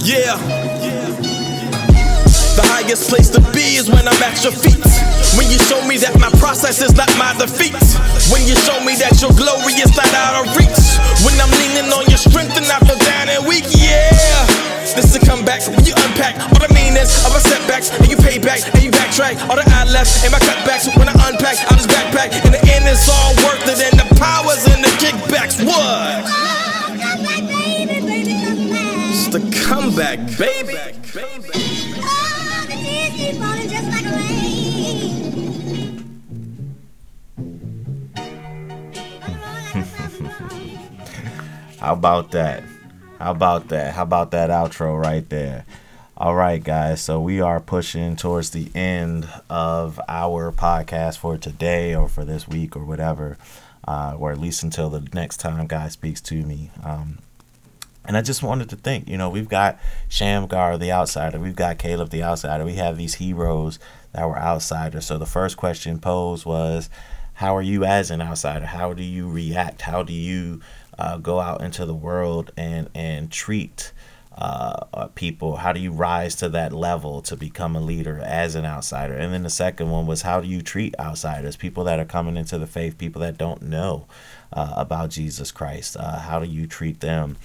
Yeah. 0.00 0.40
The 2.56 2.64
highest 2.64 3.12
place 3.12 3.28
to 3.36 3.44
be 3.52 3.76
is 3.76 3.92
when 3.92 4.08
I'm 4.08 4.22
at 4.24 4.40
your 4.40 4.56
feet. 4.56 5.27
When 5.38 5.46
you 5.54 5.58
show 5.70 5.78
me 5.86 5.94
that 6.02 6.18
my 6.18 6.34
process 6.42 6.82
is 6.82 6.90
not 6.98 7.06
my 7.14 7.30
defeat. 7.38 7.78
When 8.34 8.42
you 8.42 8.58
show 8.66 8.74
me 8.82 8.98
that 8.98 9.22
your 9.22 9.30
glory 9.38 9.78
is 9.78 9.94
not 9.94 10.10
out 10.10 10.42
of 10.42 10.50
reach. 10.58 10.82
When 11.22 11.38
I'm 11.38 11.54
leaning 11.62 11.86
on 11.94 12.10
your 12.10 12.18
strength 12.18 12.58
and 12.58 12.66
I 12.66 12.82
feel 12.82 12.98
down 12.98 13.30
and 13.30 13.46
weak, 13.46 13.70
yeah. 13.70 14.10
This 14.98 15.14
is 15.14 15.22
a 15.22 15.22
comeback 15.22 15.62
when 15.70 15.86
you 15.86 15.94
unpack 15.94 16.42
all 16.42 16.58
the 16.58 16.66
meanness 16.74 17.22
of 17.22 17.30
my 17.30 17.38
setbacks 17.38 17.94
and 17.94 18.10
you 18.10 18.18
pay 18.18 18.42
back 18.42 18.66
and 18.66 18.82
you 18.82 18.90
backtrack 18.90 19.38
all 19.46 19.54
the 19.54 19.62
I 19.62 19.86
left 19.86 20.10
and 20.26 20.34
my 20.34 20.42
cutbacks 20.42 20.90
when 20.98 21.06
I 21.06 21.14
unpack 21.30 21.62
out 21.70 21.78
this 21.78 21.86
backpack. 21.86 22.34
In 22.42 22.50
the 22.50 22.62
end, 22.74 22.90
it's 22.90 23.06
all 23.06 23.30
worth 23.46 23.62
it 23.70 23.78
and 23.78 23.94
the 23.94 24.10
powers 24.18 24.66
and 24.66 24.82
the 24.82 24.90
kickbacks. 24.98 25.62
What? 25.62 26.26
It's 29.14 29.30
the 29.30 29.38
comeback, 29.54 30.18
baby. 30.34 30.74
baby. 31.14 31.67
How 41.80 41.92
about 41.92 42.32
that? 42.32 42.64
How 43.20 43.30
about 43.30 43.68
that? 43.68 43.94
How 43.94 44.02
about 44.02 44.32
that 44.32 44.50
outro 44.50 45.00
right 45.00 45.28
there? 45.28 45.64
All 46.16 46.34
right, 46.34 46.62
guys. 46.62 47.00
So 47.00 47.20
we 47.20 47.40
are 47.40 47.60
pushing 47.60 48.16
towards 48.16 48.50
the 48.50 48.68
end 48.74 49.28
of 49.48 50.00
our 50.08 50.50
podcast 50.50 51.18
for 51.18 51.38
today 51.38 51.94
or 51.94 52.08
for 52.08 52.24
this 52.24 52.48
week 52.48 52.74
or 52.74 52.84
whatever, 52.84 53.38
uh, 53.86 54.16
or 54.18 54.32
at 54.32 54.40
least 54.40 54.64
until 54.64 54.90
the 54.90 55.08
next 55.14 55.36
time 55.36 55.64
God 55.68 55.92
speaks 55.92 56.20
to 56.22 56.42
me. 56.42 56.72
Um, 56.82 57.18
and 58.04 58.16
I 58.16 58.22
just 58.22 58.42
wanted 58.42 58.70
to 58.70 58.76
think, 58.76 59.08
you 59.08 59.16
know, 59.16 59.28
we've 59.30 59.48
got 59.48 59.78
Shamgar 60.08 60.78
the 60.78 60.90
outsider, 60.90 61.38
we've 61.38 61.54
got 61.54 61.78
Caleb 61.78 62.10
the 62.10 62.24
outsider, 62.24 62.64
we 62.64 62.74
have 62.74 62.96
these 62.96 63.14
heroes 63.14 63.78
that 64.12 64.28
were 64.28 64.36
outsiders. 64.38 65.06
So 65.06 65.16
the 65.16 65.26
first 65.26 65.56
question 65.56 66.00
posed 66.00 66.44
was, 66.44 66.90
how 67.34 67.56
are 67.56 67.62
you 67.62 67.84
as 67.84 68.10
an 68.10 68.20
outsider? 68.20 68.66
How 68.66 68.94
do 68.94 69.04
you 69.04 69.30
react? 69.30 69.82
How 69.82 70.02
do 70.02 70.12
you 70.12 70.60
uh, 70.98 71.16
go 71.18 71.40
out 71.40 71.62
into 71.62 71.86
the 71.86 71.94
world 71.94 72.52
and 72.56 72.90
and 72.94 73.30
treat 73.30 73.92
uh, 74.38 74.86
uh, 74.94 75.08
people? 75.08 75.56
How 75.56 75.72
do 75.72 75.80
you 75.80 75.92
rise 75.92 76.36
to 76.36 76.48
that 76.50 76.72
level 76.72 77.22
to 77.22 77.36
become 77.36 77.74
a 77.74 77.80
leader 77.80 78.20
as 78.20 78.54
an 78.54 78.64
outsider? 78.64 79.14
And 79.14 79.32
then 79.32 79.42
the 79.42 79.50
second 79.50 79.90
one 79.90 80.06
was 80.06 80.22
how 80.22 80.40
do 80.40 80.46
you 80.46 80.62
treat 80.62 80.94
outsiders, 80.98 81.56
people 81.56 81.84
that 81.84 81.98
are 81.98 82.04
coming 82.04 82.36
into 82.36 82.56
the 82.56 82.66
faith, 82.66 82.98
people 82.98 83.20
that 83.22 83.36
don't 83.36 83.62
know 83.62 84.06
uh, 84.52 84.74
about 84.76 85.10
Jesus 85.10 85.50
Christ? 85.50 85.96
Uh, 85.96 86.18
how 86.20 86.38
do 86.38 86.46
you 86.46 86.66
treat 86.66 87.00
them? 87.00 87.36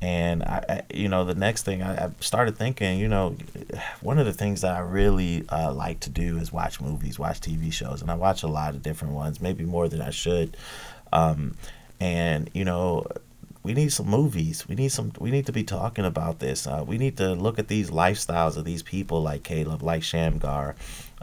And 0.00 0.42
I, 0.42 0.64
I, 0.68 0.82
you 0.94 1.08
know, 1.08 1.24
the 1.24 1.34
next 1.34 1.64
thing 1.64 1.82
I, 1.82 2.06
I 2.06 2.10
started 2.20 2.56
thinking, 2.56 2.98
you 3.00 3.08
know, 3.08 3.34
one 4.00 4.18
of 4.18 4.26
the 4.26 4.32
things 4.32 4.60
that 4.60 4.76
I 4.76 4.80
really 4.80 5.44
uh, 5.48 5.72
like 5.72 6.00
to 6.00 6.10
do 6.10 6.38
is 6.38 6.52
watch 6.52 6.80
movies, 6.80 7.18
watch 7.18 7.40
TV 7.40 7.72
shows, 7.72 8.02
and 8.02 8.10
I 8.10 8.14
watch 8.14 8.42
a 8.42 8.48
lot 8.48 8.74
of 8.74 8.82
different 8.82 9.14
ones, 9.14 9.40
maybe 9.40 9.64
more 9.64 9.88
than 9.88 10.02
I 10.02 10.10
should. 10.10 10.56
Um, 11.12 11.56
and 12.00 12.50
you 12.52 12.64
know, 12.64 13.06
we 13.62 13.74
need 13.74 13.92
some 13.92 14.06
movies. 14.06 14.68
We 14.68 14.76
need 14.76 14.90
some. 14.90 15.12
We 15.18 15.30
need 15.30 15.46
to 15.46 15.52
be 15.52 15.64
talking 15.64 16.04
about 16.04 16.38
this. 16.38 16.66
Uh, 16.66 16.84
we 16.86 16.98
need 16.98 17.16
to 17.16 17.32
look 17.32 17.58
at 17.58 17.68
these 17.68 17.90
lifestyles 17.90 18.56
of 18.56 18.64
these 18.64 18.82
people 18.82 19.22
like 19.22 19.42
Caleb, 19.42 19.82
like 19.82 20.04
Shamgar, 20.04 20.76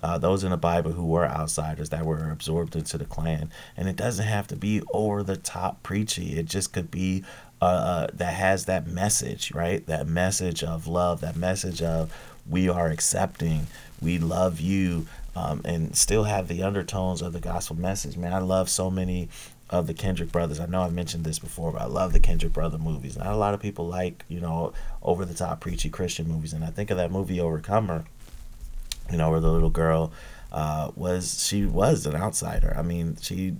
uh, 0.03 0.17
those 0.17 0.43
in 0.43 0.51
the 0.51 0.57
Bible 0.57 0.91
who 0.91 1.05
were 1.05 1.25
outsiders 1.25 1.89
that 1.89 2.05
were 2.05 2.29
absorbed 2.31 2.75
into 2.75 2.97
the 2.97 3.05
clan. 3.05 3.49
And 3.77 3.87
it 3.87 3.95
doesn't 3.95 4.25
have 4.25 4.47
to 4.47 4.57
be 4.57 4.81
over 4.91 5.23
the 5.23 5.37
top 5.37 5.81
preachy. 5.83 6.37
It 6.37 6.47
just 6.47 6.73
could 6.73 6.91
be 6.91 7.23
uh, 7.61 8.07
that 8.13 8.33
has 8.33 8.65
that 8.65 8.87
message, 8.87 9.53
right? 9.53 9.85
That 9.85 10.05
message 10.05 10.63
of 10.63 10.85
love, 10.85 11.21
that 11.21 11.37
message 11.37 11.81
of 11.81 12.13
we 12.49 12.67
are 12.67 12.89
accepting, 12.89 13.67
we 14.01 14.19
love 14.19 14.59
you, 14.59 15.07
um, 15.33 15.61
and 15.63 15.95
still 15.95 16.25
have 16.25 16.49
the 16.49 16.61
undertones 16.61 17.21
of 17.21 17.31
the 17.31 17.39
gospel 17.39 17.77
message. 17.77 18.17
Man, 18.17 18.33
I 18.33 18.39
love 18.39 18.69
so 18.69 18.91
many 18.91 19.29
of 19.73 19.87
the 19.87 19.93
Kendrick 19.93 20.31
brothers. 20.31 20.59
I 20.59 20.67
know 20.67 20.83
I've 20.83 20.93
mentioned 20.93 21.23
this 21.23 21.39
before, 21.39 21.71
but 21.71 21.81
I 21.81 21.85
love 21.85 22.13
the 22.13 22.19
Kendrick 22.19 22.53
brother 22.53 22.77
movies. 22.77 23.17
Not 23.17 23.27
a 23.27 23.35
lot 23.35 23.55
of 23.55 23.59
people 23.59 23.87
like, 23.87 24.23
you 24.27 24.39
know, 24.39 24.71
over 25.01 25.25
the 25.25 25.33
top 25.33 25.61
preachy 25.61 25.89
Christian 25.89 26.27
movies. 26.27 26.53
And 26.53 26.63
I 26.63 26.69
think 26.69 26.91
of 26.91 26.97
that 26.97 27.11
movie 27.11 27.41
Overcomer, 27.41 28.05
you 29.11 29.17
know, 29.17 29.31
where 29.31 29.39
the 29.39 29.51
little 29.51 29.71
girl 29.71 30.11
uh, 30.51 30.91
was, 30.95 31.43
she 31.43 31.65
was 31.65 32.05
an 32.05 32.15
outsider. 32.15 32.75
I 32.77 32.83
mean, 32.83 33.17
she 33.19 33.55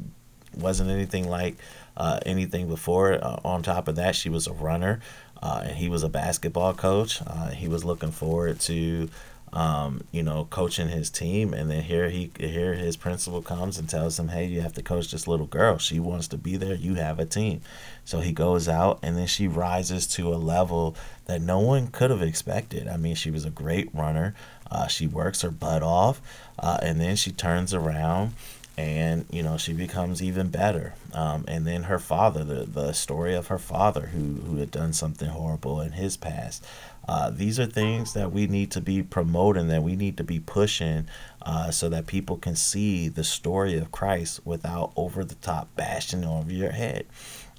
wasn't 0.56 0.92
anything 0.92 1.28
like 1.28 1.56
uh, 1.98 2.20
anything 2.28 2.68
before. 2.68 3.14
Uh, 3.14 3.40
on 3.44 3.64
top 3.64 3.88
of 3.88 3.96
that, 3.96 4.16
she 4.16 4.30
was 4.30 4.46
a 4.46 4.54
runner, 4.54 5.00
uh, 5.42 5.64
and 5.66 5.76
he 5.78 5.90
was 5.90 6.04
a 6.04 6.10
basketball 6.10 6.76
coach. 6.76 7.24
Uh, 7.26 7.50
he 7.50 7.68
was 7.68 7.84
looking 7.84 8.12
forward 8.12 8.60
to 8.60 9.10
um, 9.54 10.04
you 10.12 10.24
know, 10.24 10.48
coaching 10.50 10.90
his 10.90 11.12
team, 11.12 11.54
and 11.54 11.70
then 11.70 11.84
here 11.84 12.10
he 12.10 12.32
here 12.40 12.74
his 12.74 12.98
principal 12.98 13.44
comes 13.44 13.78
and 13.78 13.88
tells 13.88 14.18
him, 14.18 14.30
"Hey, 14.30 14.46
you 14.46 14.62
have 14.62 14.74
to 14.74 14.82
coach 14.82 15.12
this 15.12 15.28
little 15.28 15.46
girl. 15.46 15.78
She 15.78 16.00
wants 16.00 16.28
to 16.30 16.38
be 16.38 16.58
there. 16.58 16.74
You 16.74 16.96
have 16.96 17.20
a 17.20 17.26
team." 17.26 17.62
So 18.04 18.20
he 18.20 18.32
goes 18.32 18.68
out, 18.68 18.98
and 19.04 19.16
then 19.16 19.28
she 19.28 19.48
rises 19.48 20.08
to 20.08 20.34
a 20.34 20.36
level 20.36 20.96
that 21.26 21.40
no 21.40 21.60
one 21.60 21.88
could 21.88 22.10
have 22.10 22.24
expected. 22.24 22.88
I 22.88 22.98
mean, 22.98 23.14
she 23.16 23.30
was 23.30 23.46
a 23.46 23.52
great 23.52 23.94
runner. 23.94 24.34
Uh, 24.72 24.88
she 24.88 25.06
works 25.06 25.44
her 25.44 25.52
butt 25.52 25.84
off, 25.84 26.20
uh, 26.58 26.80
and 26.82 27.00
then 27.00 27.16
she 27.16 27.32
turns 27.32 27.76
around 27.76 28.34
and 28.76 29.26
you 29.30 29.44
know 29.44 29.56
she 29.56 29.72
becomes 29.72 30.22
even 30.22 30.48
better 30.48 30.96
um, 31.14 31.46
and 31.48 31.68
then 31.68 31.84
her 31.84 32.00
father 32.00 32.44
the, 32.44 32.66
the 32.66 32.92
story 32.92 33.36
of 33.36 33.48
her 33.48 33.60
father 33.60 34.08
who, 34.08 34.42
who 34.48 34.58
had 34.58 34.72
done 34.72 34.92
something 34.92 35.30
horrible 35.30 35.80
in 35.80 35.92
his 35.92 36.18
past 36.18 36.66
uh, 37.08 37.30
these 37.30 37.60
are 37.60 37.66
things 37.66 38.14
that 38.14 38.32
we 38.32 38.48
need 38.48 38.72
to 38.72 38.82
be 38.82 39.04
promoting 39.04 39.68
that 39.68 39.84
we 39.84 39.96
need 39.96 40.18
to 40.18 40.24
be 40.24 40.40
pushing 40.40 41.08
uh, 41.42 41.70
so 41.72 41.90
that 41.90 42.08
people 42.08 42.38
can 42.38 42.56
see 42.56 43.08
the 43.08 43.24
story 43.24 43.78
of 43.78 43.92
christ 43.92 44.40
without 44.46 44.92
over 44.96 45.24
the 45.24 45.36
top 45.36 45.68
bashing 45.76 46.24
over 46.24 46.52
your 46.52 46.72
head 46.72 47.06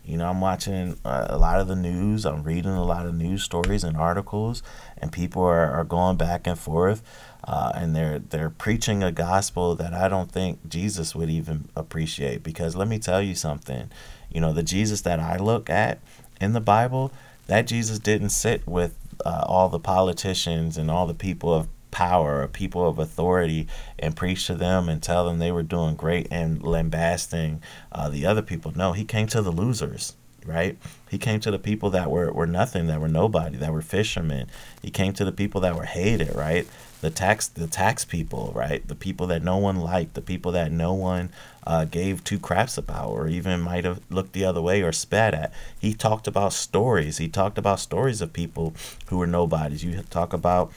you 0.07 0.19
know, 0.19 0.29
I'm 0.29 0.41
watching 0.41 0.99
uh, 1.05 1.29
a 1.31 1.39
lot 1.39 1.61
of 1.61 1.69
the 1.69 1.77
news. 1.77 2.27
I'm 2.27 2.43
reading 2.43 2.73
a 2.73 2.85
lot 2.85 3.07
of 3.07 3.15
news 3.15 3.43
stories 3.43 3.83
and 3.83 3.97
articles, 3.97 4.63
and 4.99 5.11
people 5.11 5.43
are, 5.43 5.71
are 5.71 5.85
going 5.85 6.19
back 6.19 6.47
and 6.47 6.59
forth, 6.59 7.03
uh, 7.45 7.73
and 7.75 7.97
they're 7.97 8.19
they're 8.19 8.51
preaching 8.51 9.03
a 9.03 9.11
gospel 9.11 9.75
that 9.77 9.95
I 9.95 10.09
don't 10.09 10.31
think 10.31 10.69
Jesus 10.69 11.15
would 11.15 11.31
even 11.31 11.71
appreciate. 11.75 12.43
Because 12.43 12.77
let 12.77 12.87
me 12.87 12.99
tell 12.99 13.23
you 13.23 13.35
something, 13.35 13.91
you 14.31 14.43
know, 14.43 14.53
the 14.53 14.63
Jesus 14.63 15.01
that 15.03 15.21
I 15.21 15.39
look 15.39 15.71
at 15.71 16.01
in 16.39 16.53
the 16.53 16.61
Bible, 16.61 17.11
that 17.47 17.67
Jesus 17.67 17.99
didn't 17.99 18.31
sit 18.31 18.67
with 18.67 18.95
uh, 19.25 19.45
all 19.47 19.69
the 19.69 19.79
politicians 19.79 20.77
and 20.77 20.91
all 20.91 21.07
the 21.07 21.15
people 21.15 21.53
of 21.53 21.69
power 21.91 22.43
or 22.43 22.49
people 22.49 22.89
of 22.89 22.99
authority 22.99 23.69
and 23.99 24.17
preach 24.17 24.47
to 24.49 24.55
them 24.55 24.89
and 24.89 25.03
tell 25.03 25.25
them 25.25 25.39
they 25.39 25.53
were 25.53 25.63
doing 25.63 25.95
great 25.95 26.27
and 26.31 26.63
lambasting 26.63 27.63
uh, 27.93 28.09
the 28.09 28.27
other 28.27 28.43
people. 28.43 28.73
No, 28.75 28.93
he 28.93 29.05
came 29.05 29.29
to 29.29 29.41
the 29.41 29.53
losers, 29.53 30.17
right? 30.45 30.77
He 31.15 31.19
came 31.19 31.39
to 31.43 31.53
the 31.53 31.61
people 31.61 31.91
that 31.91 32.11
were, 32.11 32.33
were 32.33 32.45
nothing, 32.45 32.89
that 32.89 33.01
were 33.01 33.07
nobody, 33.07 33.57
that 33.59 33.73
were 33.73 33.83
fishermen. 33.83 34.49
He 34.83 34.91
came 34.91 35.13
to 35.13 35.25
the 35.25 35.31
people 35.31 35.61
that 35.61 35.77
were 35.77 35.85
hated, 35.85 36.35
right? 36.35 36.67
The 37.03 37.11
tax 37.11 37.47
the 37.47 37.69
tax 37.69 38.05
people, 38.05 38.51
right? 38.53 38.85
The 38.89 38.97
people 38.97 39.29
that 39.29 39.45
no 39.45 39.57
one 39.57 39.77
liked, 39.77 40.15
the 40.15 40.21
people 40.21 40.51
that 40.51 40.73
no 40.73 40.93
one 40.93 41.31
uh, 41.65 41.85
gave 41.85 42.25
two 42.25 42.41
craps 42.41 42.77
about, 42.77 43.11
or 43.11 43.29
even 43.29 43.61
might 43.61 43.85
have 43.85 44.01
looked 44.11 44.33
the 44.33 44.45
other 44.45 44.61
way 44.61 44.83
or 44.83 44.91
spat 44.91 45.35
at. 45.35 45.53
He 45.79 45.95
talked 45.95 46.27
about 46.27 46.53
stories. 46.53 47.19
He 47.19 47.29
talked 47.29 47.59
about 47.59 47.79
stories 47.79 48.21
of 48.21 48.33
people 48.33 48.75
who 49.07 49.19
were 49.19 49.29
nobodies. 49.29 49.85
You 49.85 50.03
talk 50.11 50.33
about 50.33 50.73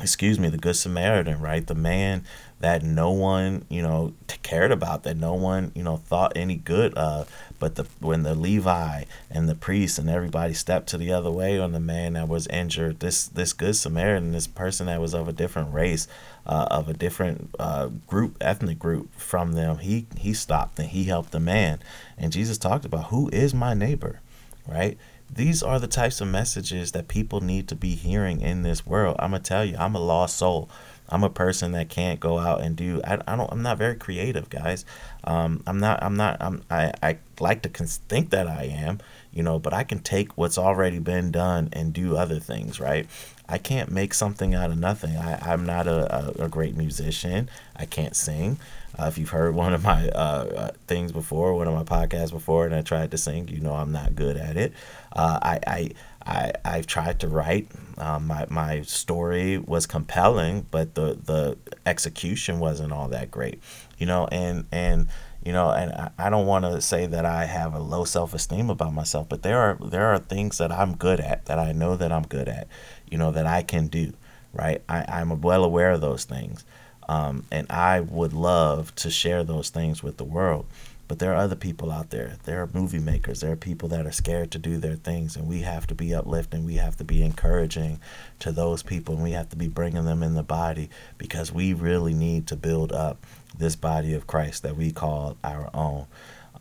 excuse 0.00 0.38
me, 0.38 0.48
the 0.48 0.58
Good 0.58 0.76
Samaritan, 0.76 1.40
right? 1.40 1.66
The 1.66 1.74
man 1.74 2.24
that 2.60 2.82
no 2.82 3.10
one, 3.10 3.64
you 3.68 3.82
know, 3.82 4.14
cared 4.42 4.70
about, 4.70 5.02
that 5.02 5.16
no 5.16 5.34
one, 5.34 5.72
you 5.74 5.82
know, 5.82 5.96
thought 5.96 6.32
any 6.36 6.56
good 6.56 6.94
of. 6.94 7.28
But 7.58 7.74
the 7.74 7.86
when 8.00 8.22
the 8.22 8.34
Levi 8.34 9.04
and 9.30 9.48
the 9.48 9.54
priest 9.54 9.98
and 9.98 10.08
everybody 10.08 10.54
stepped 10.54 10.88
to 10.88 10.98
the 10.98 11.12
other 11.12 11.30
way 11.30 11.58
on 11.58 11.72
the 11.72 11.80
man 11.80 12.14
that 12.14 12.28
was 12.28 12.46
injured, 12.48 13.00
this 13.00 13.26
this 13.26 13.52
Good 13.52 13.76
Samaritan, 13.76 14.32
this 14.32 14.46
person 14.46 14.86
that 14.86 15.00
was 15.00 15.14
of 15.14 15.28
a 15.28 15.32
different 15.32 15.72
race, 15.72 16.08
uh, 16.46 16.66
of 16.70 16.88
a 16.88 16.94
different 16.94 17.54
uh, 17.58 17.88
group, 18.06 18.36
ethnic 18.40 18.78
group 18.78 19.12
from 19.14 19.52
them, 19.52 19.78
he 19.78 20.06
he 20.16 20.32
stopped 20.32 20.78
and 20.78 20.88
he 20.88 21.04
helped 21.04 21.32
the 21.32 21.40
man. 21.40 21.80
And 22.16 22.32
Jesus 22.32 22.58
talked 22.58 22.84
about 22.84 23.06
who 23.06 23.28
is 23.30 23.54
my 23.54 23.74
neighbor, 23.74 24.20
right? 24.66 24.98
These 25.34 25.62
are 25.62 25.78
the 25.78 25.86
types 25.86 26.20
of 26.20 26.28
messages 26.28 26.92
that 26.92 27.08
people 27.08 27.40
need 27.40 27.66
to 27.68 27.74
be 27.74 27.94
hearing 27.94 28.42
in 28.42 28.62
this 28.62 28.86
world. 28.86 29.16
I'm 29.18 29.30
gonna 29.30 29.42
tell 29.42 29.64
you, 29.64 29.76
I'm 29.78 29.94
a 29.94 30.00
lost 30.00 30.36
soul. 30.36 30.68
I'm 31.12 31.22
a 31.22 31.30
person 31.30 31.72
that 31.72 31.90
can't 31.90 32.18
go 32.18 32.38
out 32.38 32.62
and 32.62 32.74
do. 32.74 33.02
I, 33.04 33.18
I 33.28 33.36
don't. 33.36 33.52
I'm 33.52 33.62
not 33.62 33.76
very 33.76 33.96
creative, 33.96 34.48
guys. 34.48 34.86
Um, 35.24 35.62
I'm 35.66 35.78
not. 35.78 36.02
I'm 36.02 36.16
not. 36.16 36.38
I'm. 36.40 36.64
I. 36.70 36.92
I 37.02 37.18
like 37.38 37.60
to 37.62 37.68
think 37.68 38.30
that 38.30 38.48
I 38.48 38.64
am, 38.64 38.98
you 39.30 39.42
know. 39.42 39.58
But 39.58 39.74
I 39.74 39.84
can 39.84 39.98
take 39.98 40.38
what's 40.38 40.56
already 40.56 40.98
been 40.98 41.30
done 41.30 41.68
and 41.74 41.92
do 41.92 42.16
other 42.16 42.40
things, 42.40 42.80
right? 42.80 43.06
I 43.46 43.58
can't 43.58 43.90
make 43.90 44.14
something 44.14 44.54
out 44.54 44.70
of 44.70 44.78
nothing. 44.78 45.14
I, 45.14 45.52
I'm 45.52 45.66
not 45.66 45.86
a, 45.86 46.40
a, 46.40 46.44
a 46.44 46.48
great 46.48 46.74
musician. 46.74 47.50
I 47.76 47.84
can't 47.84 48.16
sing. 48.16 48.58
Uh, 48.98 49.06
if 49.06 49.18
you've 49.18 49.30
heard 49.30 49.54
one 49.54 49.74
of 49.74 49.84
my 49.84 50.08
uh, 50.08 50.46
uh, 50.56 50.70
things 50.86 51.12
before, 51.12 51.54
one 51.54 51.68
of 51.68 51.74
my 51.74 51.84
podcasts 51.84 52.30
before, 52.30 52.64
and 52.64 52.74
I 52.74 52.80
tried 52.80 53.10
to 53.10 53.18
sing, 53.18 53.48
you 53.48 53.60
know 53.60 53.74
I'm 53.74 53.92
not 53.92 54.14
good 54.14 54.38
at 54.38 54.56
it. 54.56 54.72
Uh, 55.12 55.38
I, 55.42 55.58
I, 55.66 55.90
I, 56.26 56.52
I've 56.64 56.86
tried 56.86 57.20
to 57.20 57.28
write. 57.28 57.68
Um, 57.98 58.26
my, 58.26 58.46
my 58.48 58.82
story 58.82 59.58
was 59.58 59.86
compelling, 59.86 60.66
but 60.70 60.94
the, 60.94 61.18
the 61.22 61.58
execution 61.86 62.58
wasn't 62.58 62.92
all 62.92 63.08
that 63.08 63.30
great, 63.30 63.60
you 63.98 64.06
know, 64.06 64.28
and, 64.32 64.66
and, 64.72 65.08
you 65.44 65.52
know, 65.52 65.70
and 65.70 65.92
I, 65.92 66.10
I 66.18 66.30
don't 66.30 66.46
want 66.46 66.64
to 66.64 66.80
say 66.80 67.06
that 67.06 67.24
I 67.24 67.44
have 67.44 67.74
a 67.74 67.80
low 67.80 68.04
self 68.04 68.34
esteem 68.34 68.70
about 68.70 68.94
myself, 68.94 69.28
but 69.28 69.42
there 69.42 69.58
are, 69.58 69.78
there 69.84 70.06
are 70.06 70.18
things 70.18 70.58
that 70.58 70.72
I'm 70.72 70.96
good 70.96 71.20
at, 71.20 71.46
that 71.46 71.58
I 71.58 71.72
know 71.72 71.96
that 71.96 72.12
I'm 72.12 72.24
good 72.24 72.48
at, 72.48 72.68
you 73.10 73.18
know, 73.18 73.30
that 73.32 73.46
I 73.46 73.62
can 73.62 73.88
do, 73.88 74.12
right? 74.52 74.82
I, 74.88 75.04
I'm 75.08 75.40
well 75.40 75.64
aware 75.64 75.92
of 75.92 76.00
those 76.00 76.24
things. 76.24 76.64
Um, 77.08 77.44
and 77.50 77.70
I 77.70 78.00
would 78.00 78.32
love 78.32 78.94
to 78.96 79.10
share 79.10 79.42
those 79.44 79.70
things 79.70 80.02
with 80.02 80.16
the 80.16 80.24
world. 80.24 80.66
But 81.12 81.18
there 81.18 81.34
are 81.34 81.44
other 81.44 81.56
people 81.56 81.92
out 81.92 82.08
there. 82.08 82.38
There 82.44 82.62
are 82.62 82.70
movie 82.72 82.98
makers. 82.98 83.42
There 83.42 83.52
are 83.52 83.56
people 83.56 83.86
that 83.90 84.06
are 84.06 84.12
scared 84.12 84.50
to 84.52 84.58
do 84.58 84.78
their 84.78 84.94
things. 84.94 85.36
And 85.36 85.46
we 85.46 85.60
have 85.60 85.86
to 85.88 85.94
be 85.94 86.14
uplifting. 86.14 86.64
We 86.64 86.76
have 86.76 86.96
to 86.96 87.04
be 87.04 87.22
encouraging 87.22 88.00
to 88.38 88.50
those 88.50 88.82
people. 88.82 89.16
And 89.16 89.22
we 89.22 89.32
have 89.32 89.50
to 89.50 89.56
be 89.56 89.68
bringing 89.68 90.06
them 90.06 90.22
in 90.22 90.32
the 90.32 90.42
body 90.42 90.88
because 91.18 91.52
we 91.52 91.74
really 91.74 92.14
need 92.14 92.46
to 92.46 92.56
build 92.56 92.92
up 92.92 93.26
this 93.54 93.76
body 93.76 94.14
of 94.14 94.26
Christ 94.26 94.62
that 94.62 94.74
we 94.74 94.90
call 94.90 95.36
our 95.44 95.68
own. 95.74 96.06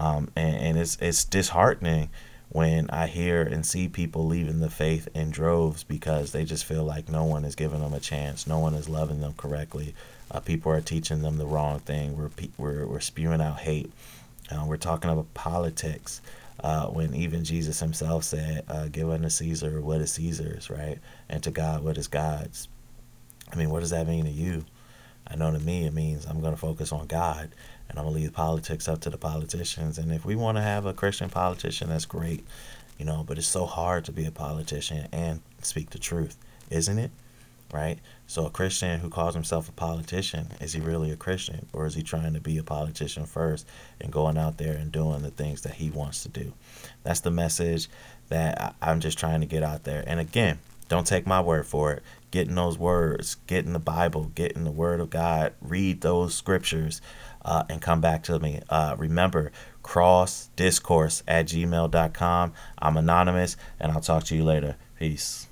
Um, 0.02 0.28
and, 0.36 0.58
and 0.58 0.78
it's, 0.78 0.98
it's 1.00 1.24
disheartening 1.24 2.10
when 2.50 2.90
I 2.90 3.08
hear 3.08 3.42
and 3.44 3.66
see 3.66 3.88
people 3.88 4.28
leaving 4.28 4.60
the 4.60 4.70
faith 4.70 5.08
in 5.16 5.32
droves 5.32 5.86
because 5.86 6.34
they 6.34 6.44
just 6.44 6.66
feel 6.66 6.84
like 6.84 7.08
no 7.08 7.24
one 7.24 7.46
is 7.46 7.56
giving 7.56 7.80
them 7.80 7.94
a 7.94 8.02
chance. 8.02 8.46
No 8.46 8.60
one 8.60 8.74
is 8.74 8.90
loving 8.90 9.22
them 9.22 9.36
correctly 9.38 9.96
uh, 10.32 10.40
people 10.40 10.72
are 10.72 10.82
teaching 10.82 11.22
them 11.22 11.38
the 11.38 11.46
wrong 11.46 11.80
thing. 11.80 12.18
We're 12.18 12.30
we're, 12.58 12.88
we're 12.88 13.00
spewing 13.00 13.42
out 13.42 13.60
hate. 13.60 13.92
Uh, 14.52 14.66
we're 14.66 14.78
talking 14.78 15.10
about 15.10 15.34
politics. 15.34 16.22
Uh, 16.60 16.86
when 16.88 17.16
even 17.16 17.44
Jesus 17.44 17.80
himself 17.80 18.24
said, 18.24 18.64
uh, 18.68 18.88
"Give 18.88 19.10
unto 19.10 19.30
Caesar 19.30 19.82
what 19.82 20.02
is 20.02 20.12
Caesar's, 20.12 20.70
right, 20.70 21.00
and 21.28 21.42
to 21.44 21.50
God 21.50 21.84
what 21.84 21.98
is 21.98 22.08
God's." 22.08 22.68
I 23.52 23.56
mean, 23.56 23.70
what 23.70 23.80
does 23.80 23.90
that 23.90 24.08
mean 24.08 24.26
to 24.26 24.32
you? 24.32 24.66
I 25.28 25.36
know 25.36 25.52
to 25.52 25.60
me 25.60 25.86
it 25.86 25.94
means 25.94 26.26
I'm 26.26 26.42
going 26.42 26.54
to 26.54 26.60
focus 26.60 26.92
on 26.92 27.08
God 27.08 27.50
and 27.90 28.00
I'm 28.00 28.06
going 28.06 28.16
to 28.16 28.22
leave 28.22 28.34
politics 28.34 28.88
up 28.88 29.02
to 29.02 29.10
the 29.10 29.18
politicians. 29.18 29.98
And 29.98 30.12
if 30.12 30.26
we 30.26 30.36
want 30.36 30.58
to 30.58 30.62
have 30.62 30.86
a 30.86 30.94
Christian 30.94 31.30
politician, 31.30 31.90
that's 31.90 32.06
great, 32.06 32.46
you 32.98 33.06
know. 33.06 33.24
But 33.28 33.38
it's 33.38 33.48
so 33.48 33.66
hard 33.66 34.06
to 34.06 34.12
be 34.12 34.26
a 34.26 34.32
politician 34.32 35.08
and 35.12 35.42
speak 35.62 35.90
the 35.90 36.00
truth, 36.00 36.38
isn't 36.70 36.98
it? 36.98 37.12
Right? 37.74 38.00
So 38.28 38.46
a 38.46 38.50
Christian 38.50 39.00
who 39.00 39.10
calls 39.10 39.34
himself 39.34 39.70
a 39.70 39.74
politician, 39.74 40.48
is 40.60 40.74
he 40.74 40.82
really 40.82 41.12
a 41.12 41.18
Christian 41.18 41.68
or 41.74 41.86
is 41.86 41.96
he 41.96 42.04
trying 42.04 42.34
to 42.34 42.42
be 42.42 42.58
a 42.58 42.64
politician 42.64 43.26
first 43.26 43.68
and 44.00 44.12
going 44.12 44.38
out 44.38 44.58
there 44.58 44.74
and 44.74 44.92
doing 44.92 45.22
the 45.22 45.32
things 45.32 45.62
that 45.62 45.76
he 45.76 45.90
wants 45.90 46.24
to 46.24 46.30
do? 46.30 46.54
That's 47.04 47.22
the 47.22 47.32
message 47.32 47.90
that 48.30 48.76
I'm 48.82 49.00
just 49.00 49.18
trying 49.18 49.42
to 49.42 49.48
get 49.48 49.64
out 49.64 49.84
there. 49.84 50.04
And 50.08 50.20
again, 50.20 50.60
don't 50.92 51.08
take 51.08 51.26
my 51.26 51.40
word 51.40 51.66
for 51.66 51.94
it. 51.94 52.04
Get 52.32 52.50
in 52.50 52.56
those 52.56 52.78
words, 52.78 53.36
get 53.48 53.66
in 53.66 53.72
the 53.72 53.80
Bible, 53.80 54.32
get 54.36 54.54
in 54.54 54.66
the 54.66 54.72
Word 54.72 55.00
of 55.00 55.10
God, 55.10 55.54
read 55.62 56.02
those 56.02 56.34
scriptures, 56.36 57.02
uh, 57.46 57.64
and 57.70 57.82
come 57.82 58.02
back 58.02 58.24
to 58.24 58.40
me. 58.40 58.62
Uh, 58.70 58.96
remember, 58.98 59.54
cross 59.84 60.50
discourse 60.58 61.24
at 61.28 61.46
gmail.com. 61.46 62.54
I'm 62.78 62.98
anonymous, 62.98 63.56
and 63.80 63.92
I'll 63.92 64.02
talk 64.02 64.26
to 64.26 64.36
you 64.36 64.44
later. 64.44 64.76
Peace. 64.98 65.48